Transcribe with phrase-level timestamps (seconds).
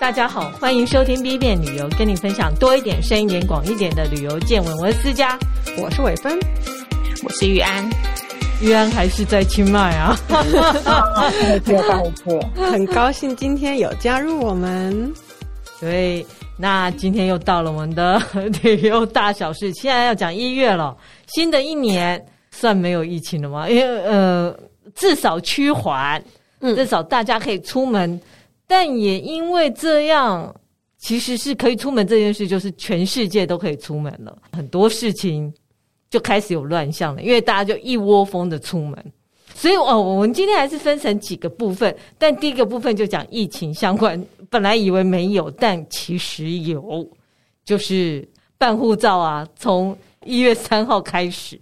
[0.00, 4.78] 大家好，欢迎收听 B 变旅游，跟你分享多一点、深一点、广一点的旅游见闻。
[4.78, 5.38] 我是思佳，
[5.76, 6.38] 我是伟芬，
[7.22, 7.86] 我是玉安。
[8.62, 10.16] 玉安还是在清迈啊？
[10.26, 15.12] 没错，没错，很高兴今天有加入我们。
[15.78, 16.26] 所以，
[16.56, 18.20] 那今天又到了我们的
[18.62, 19.70] 旅游大小事。
[19.74, 23.68] 现在要讲一月了，新的一年算没有疫情了吗？
[23.68, 24.58] 因为呃，
[24.94, 26.22] 至少趋缓，
[26.62, 28.18] 至少大家可以出门。
[28.70, 30.54] 但也因为这样，
[30.96, 35.52] 其实是可以出门这件事，就是全世界都可以出门了，很多事情
[36.08, 39.12] 就开始有乱象了，因为大家就一窝蜂的出门。
[39.56, 44.24] 所以哦，我们今天还是分成几个部分，但第一个部分就讲疫情相关。
[44.48, 47.04] 本来以为没有，但其实有，
[47.64, 48.26] 就是
[48.56, 51.60] 办护照啊，从一月三号开始，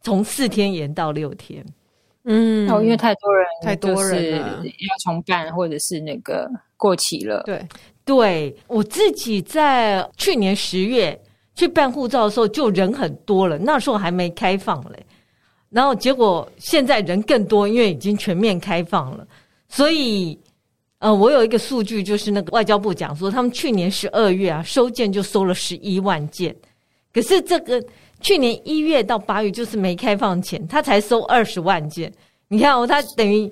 [0.00, 1.66] 从四天延到六天。
[2.28, 7.44] 嗯，哦，因为太多人，太多人要重办，或者是那个过期了。
[7.46, 7.64] 对，
[8.04, 11.16] 对我自己在去年十月
[11.54, 15.06] 去办护照的时候，就人很多了，那时候还没开放嘞。
[15.70, 19.24] 然后结果现在人更多，因为已经全面开放了。
[19.68, 20.36] 所以，
[20.98, 26.52] 呃，我有一个数据，就是那个外交部讲说，他们去年十二月啊，收件就收了十一万件，
[27.14, 27.80] 可是这个。
[28.26, 32.12] 去年一月到八月，就是没开放前，他才收二十万件。
[32.48, 33.48] 你看哦，他等于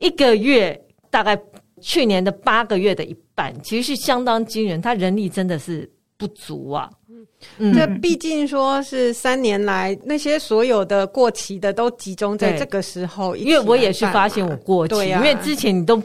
[0.00, 1.34] 一个月大概
[1.80, 4.82] 去年的八个月的一半，其实是相当惊人。
[4.82, 6.90] 他人力真的是不足啊。
[7.56, 16.02] 嗯，这毕竟说是三年来那些所有的过期的都集中在这个时候，因为我也是发现我过期，啊，因为之前你都。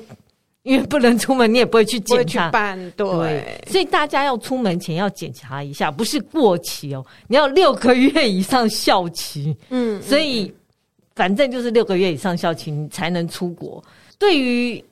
[0.63, 2.51] 因为不能出门，你也不会去检查。
[2.51, 9.55] 办对，对，所以大家要出门前要检查一下，不是过期哦，你要六个月以上效期。
[9.69, 10.53] 嗯，所以
[11.15, 13.83] 反正就是六个月以上效期，你才能出国。
[14.19, 14.83] 对于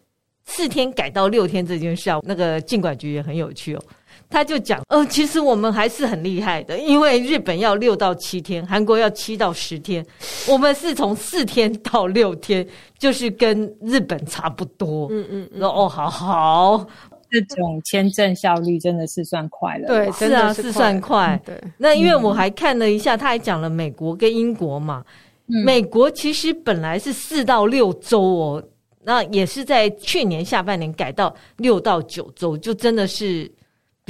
[0.46, 3.84] 四天改到六天这件事啊，那个进管局也很有趣哦。
[4.30, 10.06] 他就讲，呃，其实我们还是很厉害的，因为日本要六到七天，韩国要七到十天，
[10.48, 12.66] 我们是从四天到六天，
[13.00, 15.08] 就是跟日本差不多。
[15.10, 16.86] 嗯嗯，嗯，哦，好好，
[17.32, 19.88] 这种签证效率真的是算快了。
[19.88, 21.42] 对，是啊，是算快。
[21.44, 25.04] 对，那因为我还看了一下，他还讲了美国跟英国嘛，
[25.48, 28.64] 嗯、美国其实本来是四到六周哦，
[29.04, 33.52] 那也是在去年下半年改到六到九周，就真的是。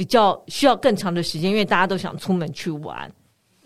[0.00, 3.12] 比较需要更长的时间，因为大家都想出门去玩。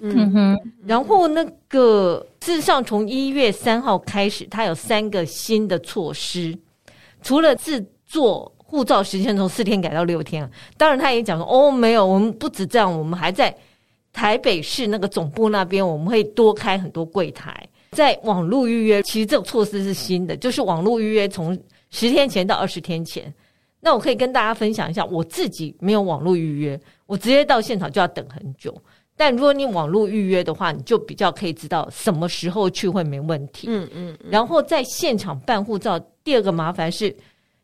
[0.00, 6.52] 嗯哼，然后那个事实上，从一月三号开始，它有三个新的措施，
[7.22, 13.56] 除了制作护照时间从四天改到六天，当然他也讲说，哦，没有，我们不止这样，我们还在
[14.12, 19.00] 台北市那个总部那边，我们会多开很多柜台，在网络预约。
[19.04, 21.56] 其实这个措施是新的，就是网络预约从
[21.90, 23.32] 十天前到二十天前。
[23.84, 28.74] 那我可以跟大家分享一下，我自己没有网络预约，我直接到现场就要等很久。
[29.14, 33.66] 但如果你网络预约的话，你就比较可以知道什么时候去会没问题。
[33.68, 34.16] 嗯嗯。
[34.30, 37.14] 然后在现场办护照，第二个麻烦是，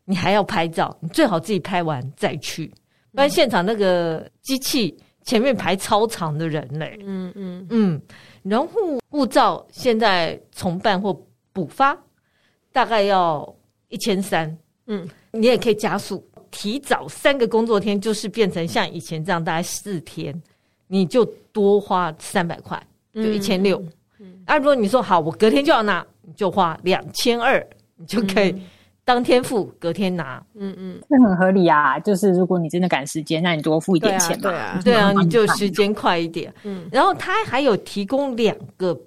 [0.05, 2.67] 你还要拍照，你最好自己拍完再去，
[3.13, 6.99] 不然现场那个机器前面排超长的人嘞。
[7.03, 8.01] 嗯嗯嗯。
[8.43, 8.69] 然后
[9.09, 11.11] 护照现在重办或
[11.51, 11.97] 补发，
[12.71, 13.51] 大概要
[13.89, 14.55] 一千三。
[14.87, 15.07] 嗯。
[15.31, 16.21] 你也可以加速，
[16.51, 20.39] 提早三个工作天，就是变成像以前这样，大概四天，
[20.87, 22.81] 你就多花三百块，
[23.13, 23.81] 就一千六。
[24.19, 27.65] 嗯啊，如果你说好，我隔天就要拿，你就花两千二，
[27.95, 28.53] 你就可以
[29.05, 30.43] 当天付，隔天拿。
[30.55, 31.97] 嗯嗯，这很合理啊。
[31.97, 34.41] 就是如果你真的赶时间，那你多付一点钱嘛。
[34.41, 36.53] 对啊，对啊，你就时间快一点。
[36.63, 38.99] 嗯，然后他还有提供两个。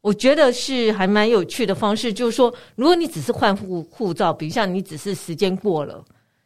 [0.00, 6.04] 我觉得是还蛮有趣的方式，就是说，如果你只是换护护照，比如像你只是时间过了，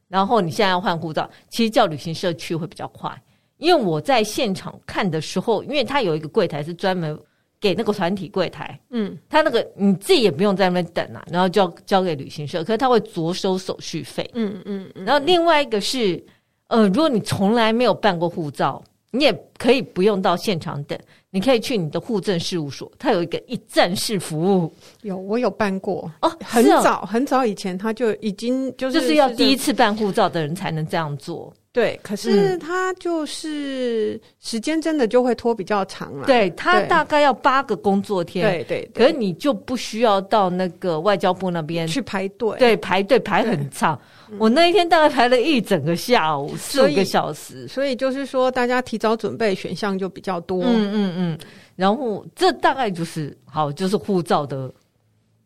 [0.08, 3.10] 然后你现在要换护照，其实叫旅行社去会比较快。
[3.58, 7.16] 因为我在现场看的时候，因为他有一个柜台是专门
[7.60, 15.04] 给那个团体柜台，嗯，他那个你自己也不用在那边等啊，然后交交给旅行社，可是他会酌收手续费，嗯嗯嗯。
[15.04, 16.20] 然后另外一个是，
[16.68, 18.82] 呃，如果你从来没有办过护照，
[19.12, 20.98] 你也可以不用到现场等。
[21.34, 24.70] 你可以去你的户政事务所，它有一个一站式服务。
[25.00, 31.50] 有，我有办过哦，很早、哦、很早以前他就已经就是就是要第一次办护照的人才能这样做。
[31.72, 36.26] 对，可是他就是时间真的就会拖比较长了。
[36.26, 38.46] 对，他大概要八个工作天。
[38.46, 42.58] 对对，可是你就不需要到那个外交部那边去排队。
[42.58, 43.98] 对，排队排很长。
[44.38, 47.66] 我那一天大概排了一整个下午，四个小时。
[47.66, 50.62] 所以就是说，大家提早准备，选项就比较多。
[50.64, 51.38] 嗯嗯嗯。
[51.74, 54.70] 然后这大概就是好，就是护照的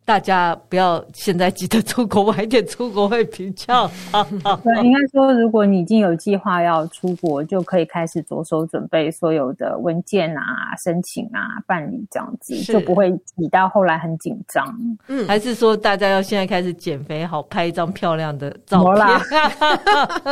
[0.07, 4.23] 大家不要现在急着出国，晚一点出国会比较好。
[4.63, 14.65] 对，应该说，如果你已经有计划要出国，就可以开始着手准备所有的文件啊、申请啊、办理这样子，就不会你到后来很紧张。
[15.09, 18.95] 嗯，还是说大家要现在开始减肥，好拍一张漂亮的照片？
[18.95, 19.21] 啦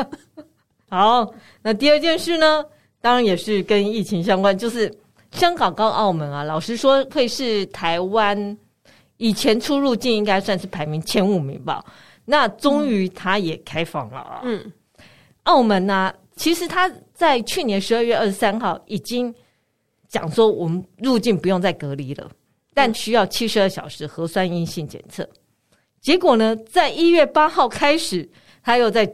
[0.89, 1.29] 好，
[1.63, 2.65] 那第二件事呢，
[3.01, 4.89] 当然也是跟疫情相关，就是
[5.33, 8.57] 香港跟澳门啊，老实说会是台湾。
[9.17, 11.85] 以前出入境应该算是排名前五名吧，
[12.25, 14.41] 那终于它也开放了啊。
[14.43, 14.73] 嗯，
[15.45, 19.33] 澳门呢、啊，其实它在去年十二月二十三号已经
[20.09, 22.29] 讲说，我们入境不用再隔离了，
[22.75, 25.29] 但需要七十二小时核酸阴性检测。
[26.01, 28.29] 结果呢，在一月八号开始，
[28.65, 29.09] 他又在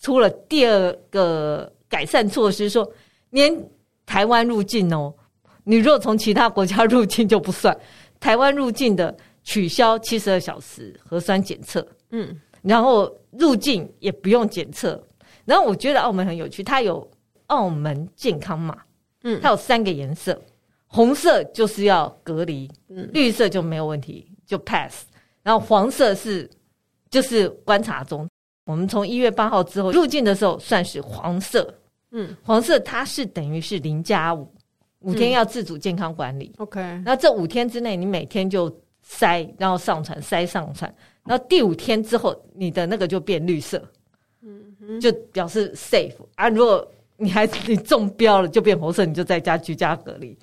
[0.00, 2.90] 出了第二个改善措施，说
[3.30, 3.56] 连
[4.04, 5.14] 台湾入境哦，
[5.62, 7.78] 你若从其他国家入境就不算，
[8.18, 9.16] 台湾入境的。
[9.46, 15.00] 取消七十二小时核酸检测，嗯，然后入境也不用检测。
[15.44, 17.08] 然后我觉得澳门很有趣，它有
[17.46, 18.76] 澳门健康码，
[19.22, 20.36] 嗯，它有三个颜色，
[20.88, 25.04] 红色就是要隔离，嗯，绿色就没有问题，就 pass。
[25.44, 26.50] 然后黄色是
[27.08, 28.28] 就是观察中。
[28.64, 31.72] 我们从一月八号之后入境的时候算是黄色，
[32.10, 34.52] 嗯，黄色它是等于是零加五，
[35.02, 36.52] 五天要自主健康管理。
[36.58, 38.68] OK，那这五天之内你每天就。
[39.08, 40.92] 筛，然后上传，塞上传，
[41.24, 43.82] 然后第五天之后，你的那个就变绿色，
[44.42, 46.48] 嗯，就表示 safe 啊。
[46.48, 46.86] 如果
[47.16, 50.36] 你还你中标了，就变红色，你就在家居家隔离，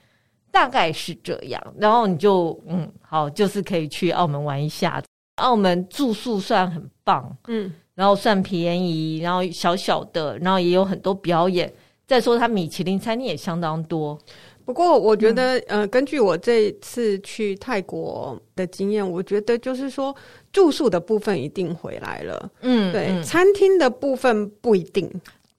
[0.52, 1.62] 大概是这样。
[1.78, 5.04] 然后你就嗯，好，就是可以去澳门玩一下。
[5.38, 11.72] 澳门住宿算很棒，嗯，然后算便宜，然后小小的，然后也有很多表演。
[12.06, 14.18] 再说它米其林餐厅也相当多。
[14.66, 20.16] 不过，我觉得，嗯、呃，根据我这次去泰国的经验，我觉得就是说，
[20.52, 25.10] 住宿的部分一定回来了，嗯，对，嗯、餐厅的部分不一定，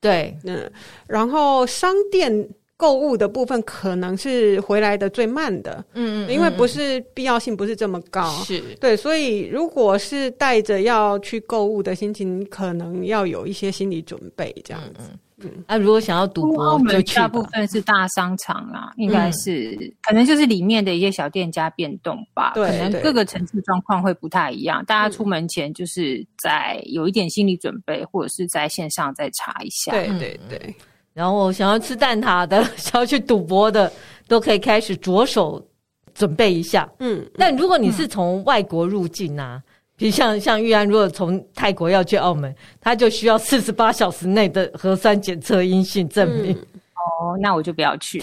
[0.00, 0.70] 对，嗯，
[1.06, 8.60] 然后商店购物的部分可能是回来的最慢的，嗯嗯，因为不是必要性不是这么高，是。
[8.80, 15.00] 对，所以如果是带着要去购物的心情，可能要有一些心理准备，这样子。
[15.12, 15.18] 嗯
[15.66, 17.16] 啊，如果想要赌博，就去。
[17.16, 22.52] 大部分是大商场啦，应该是、嗯、可能就是里面的一些小店家变动吧。
[22.54, 24.84] 对，可能各个城市状况会不太一样。
[24.84, 29.92] 大家出门前就是在有一点心理准备，或者是在线上再查一下。
[29.92, 30.74] 对对对。
[31.12, 33.92] 然后想要吃蛋挞的， 想要去赌博的，
[34.28, 35.64] 都可以开始着手
[36.12, 36.88] 准备一下。
[36.98, 37.24] 嗯。
[37.36, 39.62] 但如果你是从外国入境啊。
[39.64, 46.52] 嗯比如像像玉安，如果从泰国要去澳门，他就需要四十八小时内的核酸检测阴性证明。
[46.52, 48.22] 嗯、哦，那我就不要去。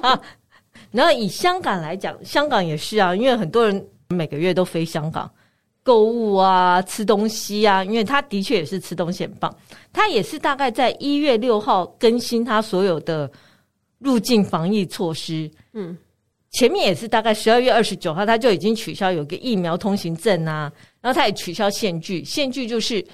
[0.92, 5.30] 然后以香港来讲，香港也是啊，因为很多人每个月都飞香港
[5.82, 9.54] 购物啊、吃东西啊，因为他的确也是吃东西很棒。
[9.92, 13.30] 他也是大概在一月六号更新他所有的
[13.98, 15.50] 入境防疫措施。
[15.72, 15.96] 嗯。
[16.54, 23.04] 前面也是大概十二月二十九号，他就已经取消有个疫苗通行证啊，然后他也取消限聚，限聚就是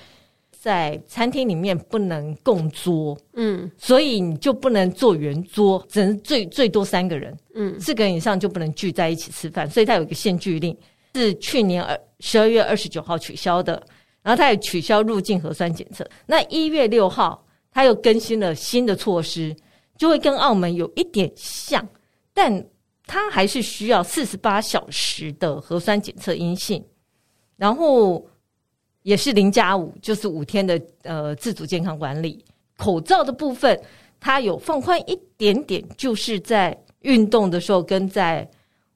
[0.50, 10.76] 在餐厅里面不能共桌，嗯，所以你就不能坐圆桌，只能最最多三个人，嗯，四个人以上就不能聚在一起吃饭，所以他有一个限聚令，
[11.14, 13.82] 是去年二十二月二十九号取消的，
[14.22, 16.06] 然后他也取消入境核酸检测。
[16.26, 17.42] 那一月六号
[17.72, 19.56] 他又更新了新的措施，
[19.96, 21.88] 就会跟澳门有一点像，
[22.34, 22.62] 但。
[23.12, 26.80] 他还是需要四十八小时的核酸检测阴性，
[27.56, 28.24] 然后
[29.02, 32.44] 也是零加五，就是五天的呃自主健康管理。
[32.76, 33.76] 口罩的部分，
[34.20, 38.48] 它有放宽一点点，就是在运动的时候跟在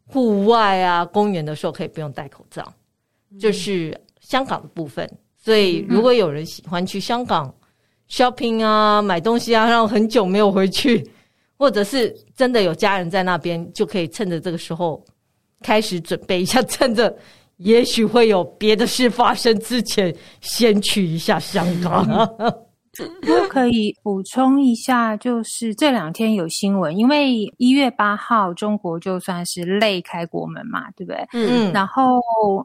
[0.06, 2.72] 户外啊公园的时候可以不用戴口罩，
[3.32, 5.10] 这、就是香港的部分。
[5.36, 7.52] 所以如果有人喜欢去香港
[8.08, 11.04] shopping 啊买东西啊，然后很久没有回去。
[11.56, 15.02] 或者是真的有家人在那边，就可以趁着这个时候
[15.62, 17.16] 开始准备一下，趁着
[17.58, 22.04] 也许会有别的事发生之前，先去一下香港。
[23.28, 31.26] 我可以补充一下，就是这两天有新闻，因为一月八号中国就算是类开国门嘛，对不对？
[31.32, 31.72] 嗯。
[31.72, 32.20] 然后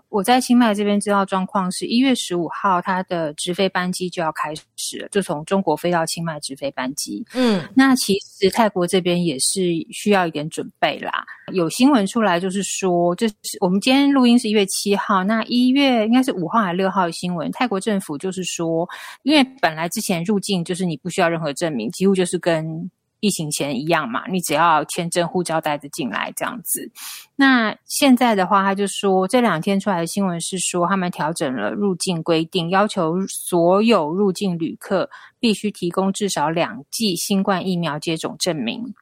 [0.09, 7.25] 我在清迈这边知道状况是，一月十五号它的直飞班机就要开始了，就从中国飞到清迈直飞班机。
[7.33, 7.63] 嗯。
[7.73, 11.25] 那其实泰国这边也是需要一点准备啦。
[11.53, 18.87] 有新闻出来就是说，就是我们今天录音是一月七号，那一月应该是五号还是六号的新闻，泰国政府就是说，
[19.23, 20.18] 因为本来之前。
[20.23, 22.89] 入境就是你不需要任何证明，几乎就是跟
[23.21, 26.89] 疫情前一样嘛，你只要签证、护照带着进来这样子。
[27.35, 38.93] 那现在的话，他就说这两天出来的新闻是说，他们调整了入境规定，要求所有入境旅客必须提供至少两剂新冠疫苗接种证明。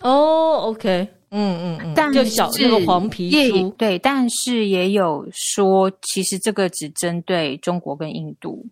[0.00, 8.66] 哦，OK，嗯嗯嗯，但就小那个黄皮书，对，但是也有说，其实这个只针对中国跟印度。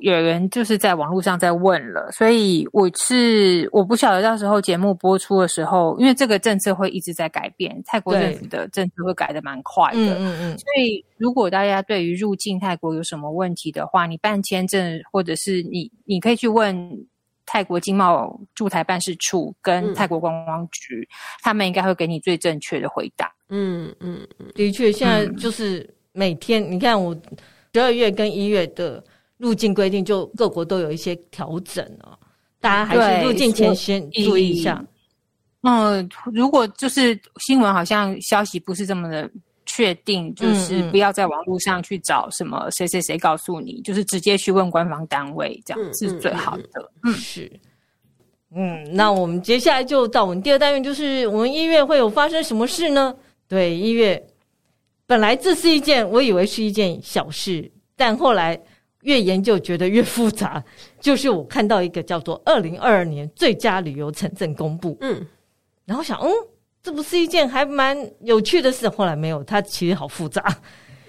[0.00, 9.98] 有人就是在网络上在问了，所以我是我不晓得到时候节目播出的时候，因为这个政策会一直在改变，泰国政府的政策会改的蛮快的。
[9.98, 10.58] 嗯嗯嗯。
[10.58, 16.76] 所以如果大家对于入境泰国有什么问题的话，你办签证或者是你你可以去问
[17.44, 23.32] 泰国经贸驻台办事处跟泰国观光局，嗯、他们应该会给你最正确的回答。
[23.48, 27.16] 嗯嗯嗯，的确，现在就是每天、嗯、你看我
[27.74, 29.02] 十二月跟一月的。
[29.38, 32.18] 入境规定就各国都有一些调整哦，
[32.60, 34.84] 大家还是入境前先注意一下。
[35.62, 37.16] 嗯，如果就是
[37.46, 39.30] 新闻好像消息不是这么的
[39.64, 46.90] 确定，就是不要在网络上去找什么谁谁谁告诉你，就是直接去问官方单位，这样是最好的。
[47.04, 47.50] 嗯，是。
[48.54, 53.14] 嗯，那我们接下来就到我们第二单元，就是我们一月会有发生什么事呢？
[53.46, 54.20] 对，一月
[55.06, 58.60] 本来这是一件我以为是一件小事，但后来。
[59.02, 60.62] 越研究觉得越复杂，
[61.00, 65.24] 就是我看到一个叫做“二零二二年最佳旅游城镇”公布，嗯，
[65.84, 66.30] 然后想，嗯，
[66.82, 68.88] 这不是一件还蛮有趣的事。
[68.88, 70.42] 后来没有，它其实好复杂。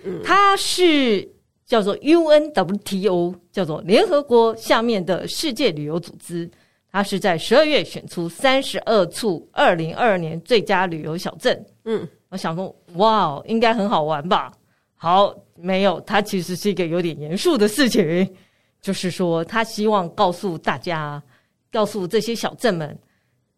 [0.04, 1.28] 嗯，它是
[1.66, 6.50] 叫做 UNWTO，叫做联合国下面的世界旅游组织。
[6.92, 11.66] 它是在十二月选出三十二处二零二二年最佳旅游小镇。
[11.86, 14.52] 嗯，我想说，哇，应该很好玩吧？
[15.00, 15.36] 好。
[15.62, 18.34] 没有，他其实是一个有点严肃的事情，
[18.82, 21.22] 就是说，他希望告诉大家，
[21.70, 22.98] 告诉这些小镇们，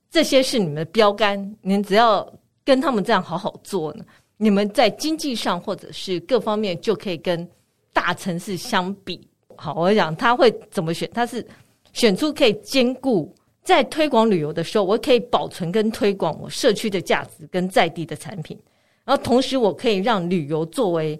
[0.10, 2.28] 这些是你们的标杆，你们只要
[2.66, 4.04] 跟他们这样好好做呢，
[4.38, 7.48] 你们在经济上或者是各方面就可以跟
[7.94, 9.22] 大城市相比。
[9.56, 11.46] 好，我讲他会怎么选，他是
[11.94, 13.32] 选出可以兼顾
[13.64, 18.58] 在推广旅游的时候，我可以保存跟推广我社区的价值跟在地的产品，
[19.05, 21.20] 然后同时我可以让旅游作为。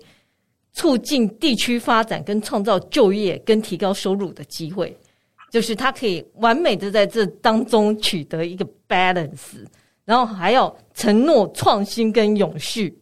[0.74, 4.98] 促进地区发展跟创造就业跟提高收入的机会，
[5.52, 9.66] 就是它可以完美的在这当中取得一个 balance，
[10.06, 12.98] 然后还要承诺创新跟永续，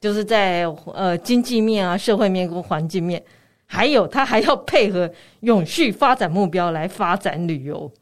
[0.00, 3.22] 就是在呃经济面啊、社会面跟环境面，
[3.66, 7.92] 还有他还要配合永续发展目标来发展旅游。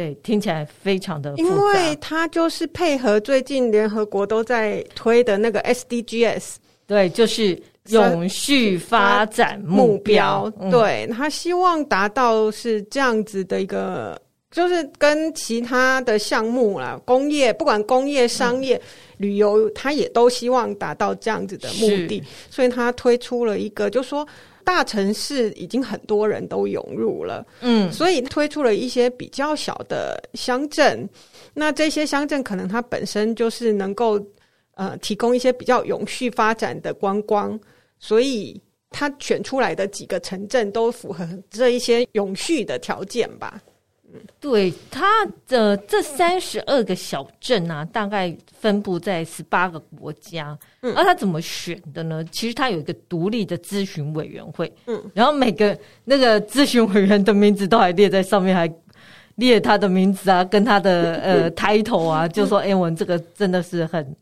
[0.00, 6.54] 对，听起来非常的，因为它就是配合最近联合国都在推的那个 SDGs，
[6.86, 7.60] 对，就是。
[7.88, 18.82] 永续发展目标，对，他希望达到是这样子的一个，就是跟其他的项目啦，工业不管工业、商业、嗯、
[19.16, 24.28] 旅游，他也都希望达到这样子的目的，所以他推出了一个，就说
[24.64, 31.08] 大城市已经很多人都涌入了，嗯，所以推出了一些比较小的乡镇，
[31.54, 34.20] 那这些乡镇可能它本身就是能够
[34.74, 37.58] 呃提供一些比较永续发展的观光。
[38.02, 43.60] 所以他选出来的几个城镇都符合这一些永续的条件吧？
[44.12, 50.58] 嗯，对，他的这三十二个小镇啊，大概分布在十八个国家。
[50.82, 52.24] 嗯，而他怎么选的呢？
[52.30, 54.72] 其实他有一个独立的咨询委员会。
[54.86, 58.72] 嗯，然后每个那个咨询委员的名字都还列在上面，还
[59.36, 64.16] 列他的名字啊，跟他的呃 title 啊，就说：“哎，我们这个真的是很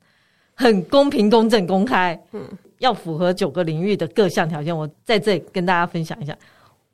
[0.55, 2.47] 很公平、公正、公开。”嗯。
[2.79, 6.33] 要符合九个领域的各项条件，我在这里跟大家分享一下：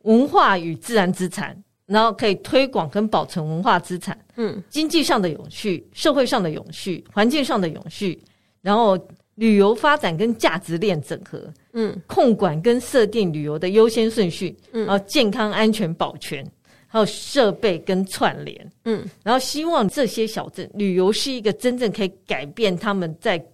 [0.05, 1.55] 文化与自然资产，
[1.87, 8.19] 然后可以推广跟保存文化资产，嗯，经济上的永续，社会上的永续，环境上的永续，
[8.61, 8.99] 然后
[9.35, 16.45] 旅游发展跟价值链整合，嗯，控管跟设定旅游的优先顺序，嗯，然后健康安全保全，
[16.87, 23.45] 还有设备跟串联，嗯，然后希望这些小镇旅游是一个真正可以改变他们在。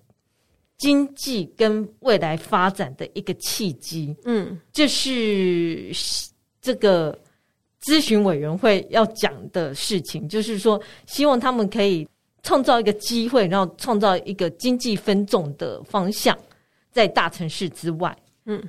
[0.79, 5.91] 经济跟未来发展的一个契机，嗯，这是
[6.63, 7.15] 这个
[7.83, 12.07] 咨询委员会要讲的事情，就是说，希望他们可以
[12.43, 16.37] 创造一个机会，然后创造一个经济分众的方向，
[16.91, 18.63] 在大城市之外，嗯，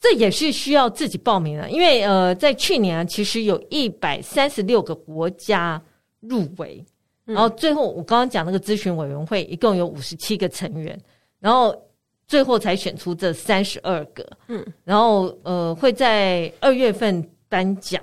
[0.00, 5.80] 这也是需要自己报名的，因为呃，在去年啊，其实有一百三十六个国家
[6.20, 6.84] 入围，
[7.24, 11.00] 然后最后我刚刚讲那个咨询委员会一共有五十七个成员。
[11.42, 11.74] 然后
[12.28, 17.98] 最后才选出这三十二个，嗯，然后呃会在二月份颁奖，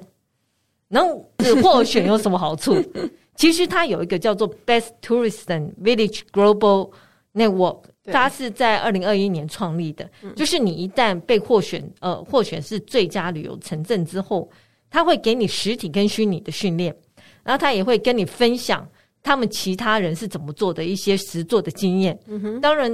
[0.89, 1.23] 然后
[1.61, 2.75] 获选有什么好处？
[3.35, 6.89] 其实它有一个叫做 Best Tourism Village Global
[7.33, 10.09] Network，它是在二零二一年创立的。
[10.23, 14.49] 嗯、就是你一旦被获选，呃，获选是最佳旅游城镇之后，
[14.89, 16.95] 他会给你实体跟虚拟的训练，
[17.43, 18.87] 然后他也会跟你分享
[19.21, 22.17] 他们其他人是怎么做的一些实做的经验。
[22.25, 22.91] 嗯哼，当然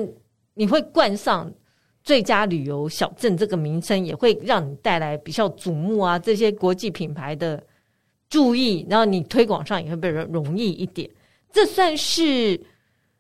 [0.56, 1.50] 你会冠上
[2.04, 7.64] 最佳旅游小镇这个名称，也会让你带来比较瞩目啊这些国际品牌的。
[8.34, 11.08] 注意，然后你推广上也会被人容易一点。
[11.52, 12.60] 这算是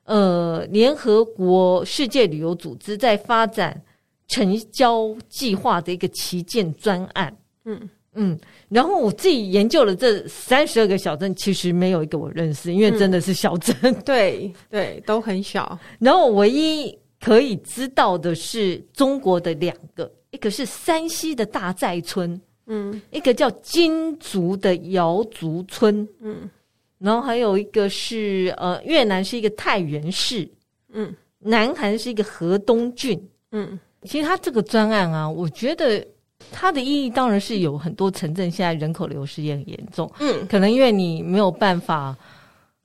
[0.06, 3.80] 呃联合国世界旅游组织在发展
[4.28, 7.32] 成交计划的一个旗舰专案。
[7.66, 7.80] 嗯
[8.16, 8.40] 嗯，
[8.70, 15.78] 然后我自己研究了这三十二个小镇，其实没有一个我认识，因为真的是小镇，嗯、对对，都很小。
[16.00, 22.42] 然后唯一可以知道的是中国的两个，一个是山西的大寨村。
[22.66, 26.50] 嗯，一个叫金族的瑶族村，嗯，
[26.98, 30.50] 然后还有一个是呃越南是一个太原市，
[30.94, 36.06] 嗯，南韩是一个河东郡，嗯，其实它这个专案啊，我觉得
[36.54, 42.16] 它的意义当然是有很多城镇现在人口流失也很严重，嗯，可能因为你没有办法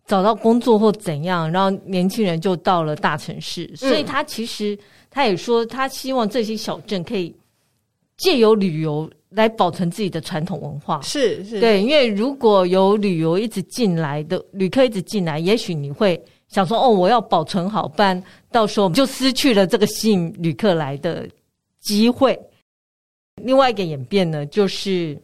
[0.06, 4.76] 找到工作或怎样，然后年轻人就到了大城市，所以他其实
[5.08, 7.32] 他也说他希望这些小镇可以
[8.16, 9.08] 借由旅游。
[9.30, 16.18] 来保存自己的传统文化是是，对，因为如果有旅游一直进来的旅客一直进来，也许你会
[16.48, 21.28] 想说哦，我要保存好，不然到时候就失去了这个吸引旅客来的
[21.80, 22.38] 机会。
[23.42, 25.16] 另外一个演变呢，就是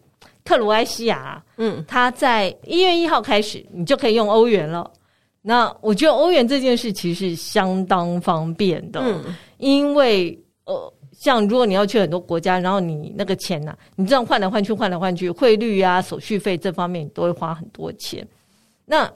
[0.45, 4.91] 克罗埃西亚，嗯，它在一月一号开始，你就可以用欧元了。
[5.41, 10.93] 那我觉得欧元这件事其实是相当方便的，嗯，因为呃。
[11.25, 18.29] 像如果你要去很多国家，然后你那个钱呢、你这样换来换去，换来换去，汇率啊、手续费这方面你都会花很多钱。
[18.85, 19.11] 那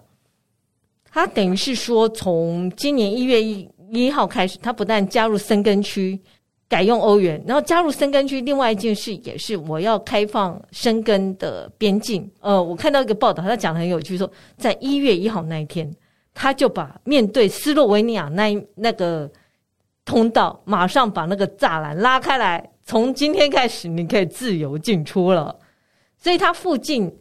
[1.04, 6.18] 他等于是说，从今年一月一一号开始，他不但加入申根区，
[6.66, 12.26] 改用欧元，然后加入申根区，另外一件事也是我要开放申根的边境。
[12.40, 15.94] 呃，我看到一个报道，他讲的很有趣，说在一月一号那一天，
[16.32, 19.30] 他就把面对斯洛维尼亚那那个。
[20.08, 25.54] 通道马上把那个栅栏拉开来，从今天开始你可以自由进出了。
[26.16, 27.14] 所以它附近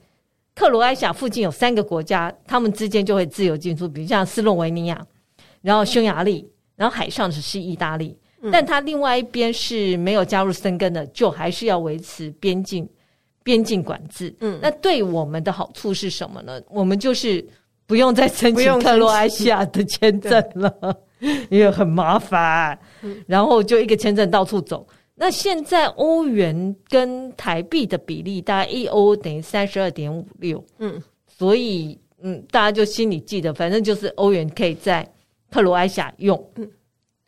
[0.56, 5.06] 克罗埃西亚附近有三个国家，他们之间就会自由进出，比如像斯洛维尼亚，
[5.62, 8.18] 然后匈牙利，然后海上只是意大利。
[8.54, 12.88] 但它另外一边是没有加入申根的，就还是要维持边境
[13.44, 14.34] 边境管制。
[14.40, 16.62] 嗯，那对我们的好处是什么呢？
[16.70, 17.46] 我们就是
[17.86, 20.98] 不用再申请克罗埃西亚的签证了。
[21.50, 22.78] 因为很麻烦，
[23.26, 24.86] 然后就一个签证到处走。
[25.20, 35.04] 那现在欧元跟台币的比例大概一欧等于三十二点五六，嗯，所以嗯，大家就心里记得，反正就是欧元可以在
[35.52, 36.52] 克罗埃西亚用。
[36.58, 36.70] 嗯，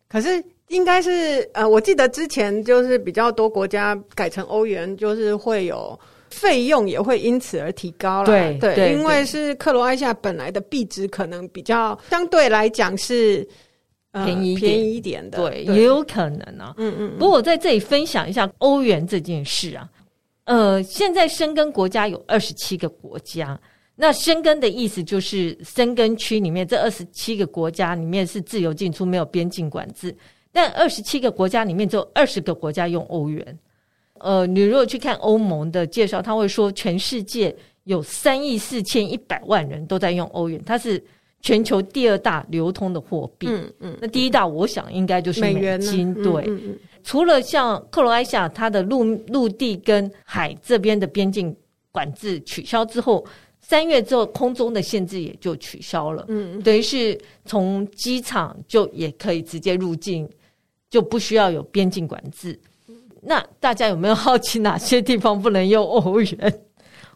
[0.08, 5.98] 可是应该是呃，我记得之前就是比较多国家改成欧元，就是会有
[6.30, 8.26] 费用也会因此而提高了。
[8.26, 13.44] 对对，对，因为是克罗埃西亚本来的币值可能比较相对来讲是。
[14.12, 16.74] 便宜便宜一点的，对，也有可能啊。
[16.78, 17.12] 嗯嗯。
[17.16, 19.88] 不过我在这里分享一下欧元这件事啊。
[20.44, 23.58] 呃，现在申根国家有二十七个国家。
[23.94, 30.12] 那申根的意思就是申根区里面这二十七个国家里面是自由进出，没有边境管制。
[30.50, 33.58] 但二十七个国家里面只有二十个国家用欧元。
[34.14, 41.00] 呃，你如果去看欧盟的介绍，他会说全世界有三亿四千一百万人都在用欧元，它是。
[41.40, 46.60] 全球第二大流通的货币，嗯嗯，那第一大我想应该就是美金，美元对，嗯嗯。
[46.66, 51.54] 嗯，除了像克罗埃西亚，它的陆陆地跟海这边的边境
[51.90, 53.26] 管制取消之后，
[53.60, 60.28] 三月之后空中的限制也就取消了，嗯，嗯，等于是从机场就也可以直接入境，
[60.90, 62.58] 就不需要有边境管制。
[63.22, 66.60] 那大家有没有好奇哪些地方不能用欧元？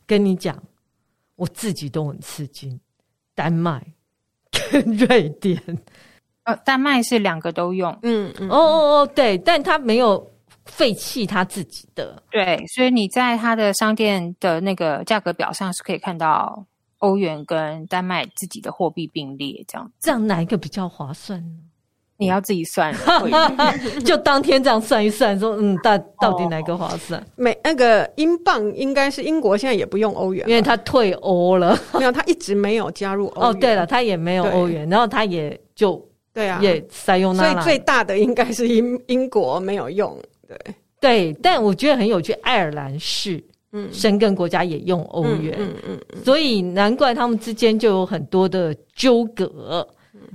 [0.07, 0.63] 跟你讲，
[1.37, 2.79] 我自己都很吃惊，
[3.35, 3.94] 丹麦。
[5.07, 5.61] 瑞典，
[6.45, 10.31] 呃，丹麦是两个都用，嗯嗯，哦哦哦，对，但他没有
[10.67, 16.67] 废弃他自己的，对，所以你在他的商店的那个价格表上是可以看到
[16.99, 21.59] 欧元跟丹麦自己的货币并列，这样，这样哪一个比较划算呢？
[22.17, 22.95] 你要自己算，
[24.05, 27.25] 就当天这样算一算，说嗯，到到底哪个划算？
[27.37, 33.51] 美、哦、那个英镑应该是英国现在也不用欧元，因为他退欧了， 没有，他一直没有加入欧元。
[33.51, 36.01] 哦，对了，他也没有欧元，然后他也就
[36.33, 36.49] 对。
[36.49, 40.57] 啊，也塞用那，所以最大的应该是英英国没有用，对。
[41.01, 49.87] 对，但我觉得很有趣，爱尔兰是，嗯，申根国家也用欧元，嗯嗯，嗯，所以难怪他们之间就有很多的纠葛。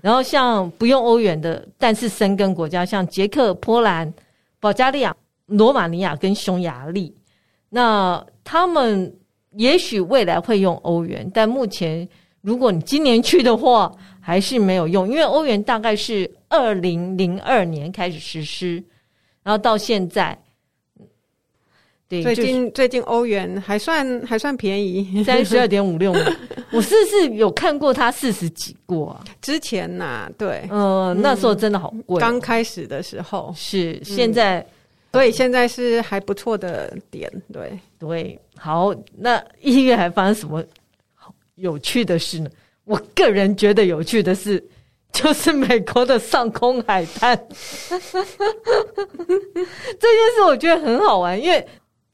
[0.01, 4.13] 然后像不用欧元的，但是申根国家，像捷克、波兰、
[4.59, 7.15] 保加利亚、罗马尼亚跟匈牙利，
[7.69, 9.13] 那他们
[9.51, 12.07] 也许未来会用欧元，但目前
[12.41, 18.83] 如果你今年去的话，还是没有用，因为欧元大概是二零零二年开始实施，
[19.43, 20.37] 然后到现在。
[22.09, 26.11] 对，最近、就是、最近欧元还算 还算便宜，三十二点五六。
[26.73, 29.23] 我是不是有看过它四十几过啊？
[29.41, 32.19] 之前呐、啊，对，呃，那时候真的好贵。
[32.19, 34.65] 刚开始的时候是，现在，
[35.13, 37.31] 所以现在是还不错的点。
[37.53, 40.63] 对对，好，那一月还发生什么
[41.55, 42.49] 有趣的事呢？
[42.85, 44.63] 我个人觉得有趣的事，
[45.13, 47.39] 就是美国的上空海滩
[47.89, 48.09] 这件
[50.35, 51.67] 事，我觉得很好玩，因为。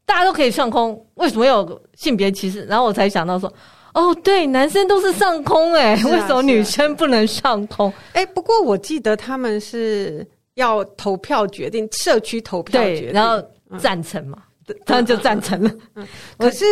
[0.06, 2.64] 大家都可以上空，为什么有性别歧视？
[2.66, 3.52] 然后我才想到说，
[3.94, 7.92] 哦，对，男生都是上空、欸，诶、啊、为什么女生不能上空？
[8.14, 13.44] 哎、啊，不过我记得他们是要投票决定，社区投票决定，然后
[13.80, 14.38] 赞成嘛，
[14.86, 15.72] 他、嗯、就赞成了。
[15.96, 16.66] 嗯、 可是，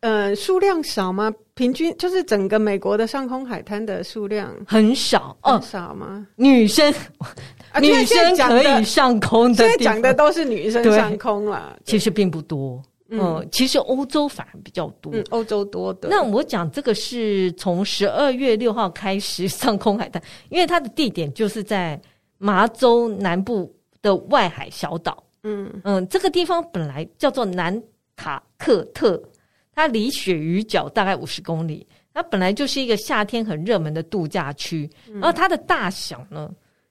[0.00, 1.30] 呃，数量少吗？
[1.54, 6.06] 平均就是整个美国的上空海滩的数量很少，很少吗？
[6.08, 6.92] 哦、女生。
[7.72, 12.82] 啊、女生可以上空的，现在讲的都是女生上空了，其实并不多。
[13.12, 16.08] 嗯，其实欧洲反而比较多，嗯、欧洲多的。
[16.08, 22.00] 那我讲这个是从十二月六号开始 上空海滩，因为它的地点就是在
[22.38, 25.20] 麻州南部的外海小岛。
[25.42, 27.82] 嗯嗯，这个地方本来叫做南
[28.14, 29.20] 塔克特，
[29.74, 36.48] 它离鳕鱼角大概五十公里，它本来就是一个夏天很热门的度假区，然后它的大小呢？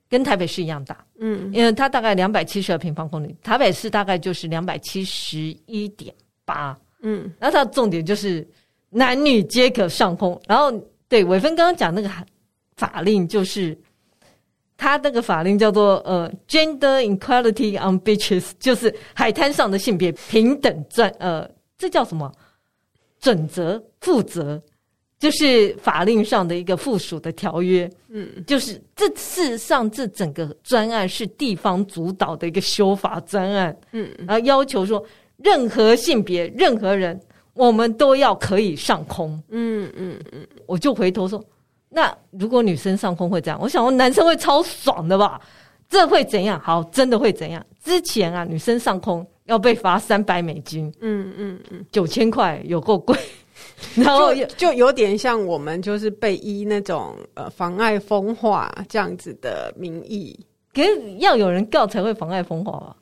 [0.09, 6.11] 跟台北市一样大，嗯，因为它大概两百七十二平方公里，台北市大概就是两百七十一点
[6.45, 8.47] 八，嗯，然后它的重点就是
[8.89, 10.41] 男女皆可上空。
[10.47, 10.71] 然后
[11.07, 12.09] 对伟芬刚刚讲那个
[12.75, 13.77] 法令，就是
[14.75, 22.31] 他那个法令叫做呃 Gender Equality on Beaches，就是海滩上的性别平等专呃，这叫什么
[23.19, 24.59] 准则负责。
[25.19, 35.03] 就是法令上的一个附属的条约，嗯，就是这事实上这整个专案是地方主导的一个修法专案，嗯，然后要求说
[35.35, 37.19] 任何性别任何人，
[37.53, 41.43] 我们都要可以上空，嗯嗯嗯，我就回头说，
[41.89, 43.59] 那如果女生上空会这样？
[43.61, 45.41] 我想说男生会超爽的吧？
[45.89, 46.57] 这会怎样？
[46.61, 47.65] 好，真的会怎样？
[47.83, 53.17] 之前啊，女生上空要被罚三百美金，嗯嗯嗯，九千块有够贵。
[54.03, 60.37] 然后就，就有点像我们就是被依那种呃妨碍风化这样子的名义，
[60.73, 62.95] 可是要有人告才会妨碍风化吧？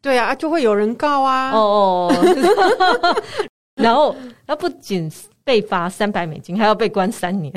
[0.00, 1.50] 对啊，就会有人告啊。
[1.52, 3.16] 哦哦，
[3.76, 4.14] 然后
[4.46, 5.10] 他不仅
[5.42, 7.52] 被罚三百美金，还要被关三年。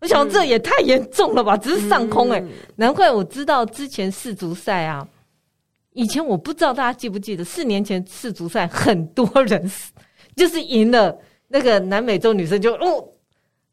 [0.00, 1.56] 我想这也太严重了吧？
[1.56, 5.06] 只是上空哎、欸，难怪我知道之前世足赛啊，
[5.94, 9.70] 以前我不知道大家记不记得，四年前世足赛很多人
[10.36, 11.16] 就是赢了。
[11.48, 13.04] 那个南美洲女生就哦，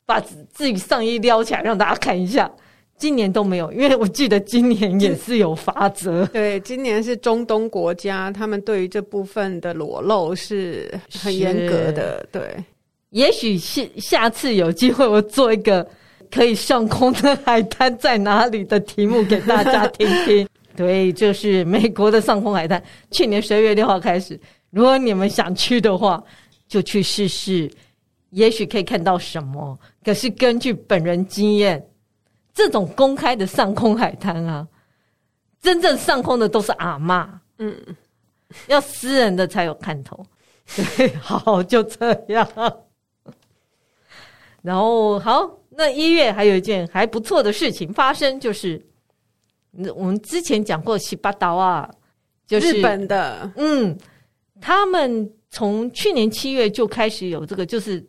[0.05, 2.51] 把自己上衣撩起来让大家看一下。
[2.95, 6.25] 今年都没有，因为我记得今年也是有法则。
[6.27, 12.25] 对，今年是中东国家，他们对于这部分的裸露是很严格的。
[12.31, 12.55] 对，
[13.09, 15.85] 也许下下次有机会，我做一个
[16.31, 20.47] 可以上空的海滩在哪里的题目给大家听听。
[20.77, 26.23] 对，就是美国的上空海滩，去年十二月六号开始，如果你们想去的话。
[26.73, 27.71] 就去试试，
[28.31, 29.77] 也许可以看到什么。
[30.03, 31.87] 可是根据本人经验，
[32.51, 34.67] 这种公开的上空海滩啊，
[35.61, 37.75] 真正上空的都是阿嬷，嗯，
[38.65, 40.25] 要私人的才有看头。
[40.97, 42.49] 对，好，就这样。
[44.63, 48.83] 然后好，那一月还有一件还不错的事情发生，就是
[49.95, 51.87] 我们之前讲过西巴岛啊，
[52.47, 53.95] 就是日本的，嗯，
[54.59, 55.31] 他们。
[55.53, 58.03] 从去年七月就开始有这个，就是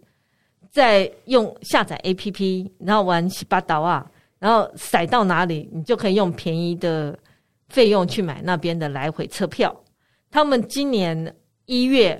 [0.70, 7.16] 在用下载 APP，然后玩西巴岛啊，然后塞到哪里，你就可以用便宜的
[7.68, 9.78] 费用去买那边的来回车票。
[10.30, 12.18] 他们今年一月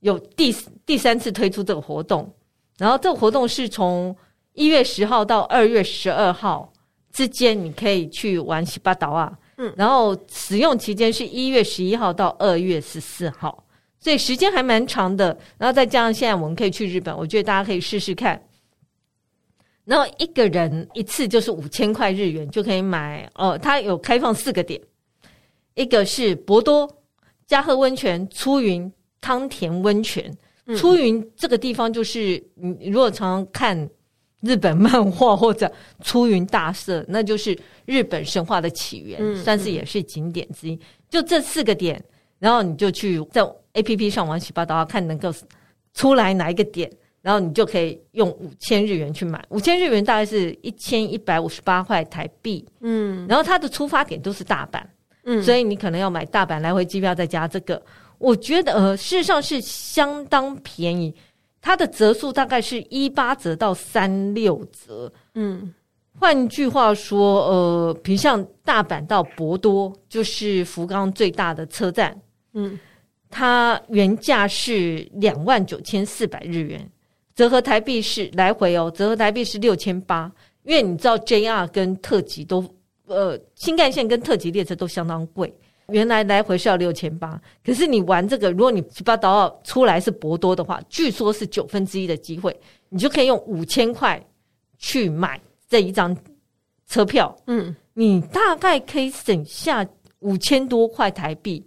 [0.00, 0.52] 有第
[0.84, 2.28] 第三次推出这个活动，
[2.76, 4.14] 然后这个活动是从
[4.54, 6.72] 一月十号到二月十二号
[7.12, 13.63] 之间，你可以去玩西巴岛啊，嗯，然后使用期间是一月十一号到二月十四号。
[14.04, 18.38] 所以时间还蛮长的，然后再加上现在我们可以去日本，我觉得大家可以试试看。
[19.86, 24.78] 然后一个人一次就是五千块日元就可以买哦，它有开放四个点，
[25.74, 26.86] 一个是博多、
[27.46, 30.30] 加贺温泉、出云、汤田温泉，
[30.76, 33.88] 出云这个地方就是你如果常常看
[34.42, 40.78] 日本漫画或者出云大社，那就是日本神话的起源，嗯、算是也是景点之一。
[41.08, 42.04] 就这四个点，
[42.38, 43.42] 然后你就去在
[43.74, 45.32] APP 上玩喜巴达，看能够
[45.92, 46.90] 出来哪一个点，
[47.22, 49.44] 然后你就可以用五千日元去买。
[49.50, 52.64] 五千日元大概是一千一百五十八块台币。
[52.80, 54.82] 嗯，然后它的出发点都是大阪，
[55.24, 57.80] 嗯，所以你可能要买大阪来回机票再加这个。
[58.18, 61.14] 我觉得呃，事实上是相当便宜，
[61.60, 65.12] 它的折数大概是一八折到三六折。
[65.34, 65.74] 嗯，
[66.18, 72.16] 换句话说，呃，比如像大阪到博多，就是福冈最大的车站，
[72.52, 72.78] 嗯，
[73.36, 76.88] 它原价是两万九千四百日元，
[77.34, 80.30] 折合台币是来回哦，折合台币是六千八。
[80.62, 82.64] 因为你知道 JR 跟特急都，
[83.06, 85.52] 呃，新干线跟特急列车都相当贵。
[85.88, 92.56] 原来来回是要六千八，可是你玩这个，如果你把岛出来是博多的话，据说是九分之一的机会，
[92.88, 94.24] 你就可以用五千块
[94.78, 96.16] 去买这一张
[96.86, 97.36] 车票。
[97.48, 99.84] 嗯，你大概可以省下
[100.20, 101.62] 五千多块台币，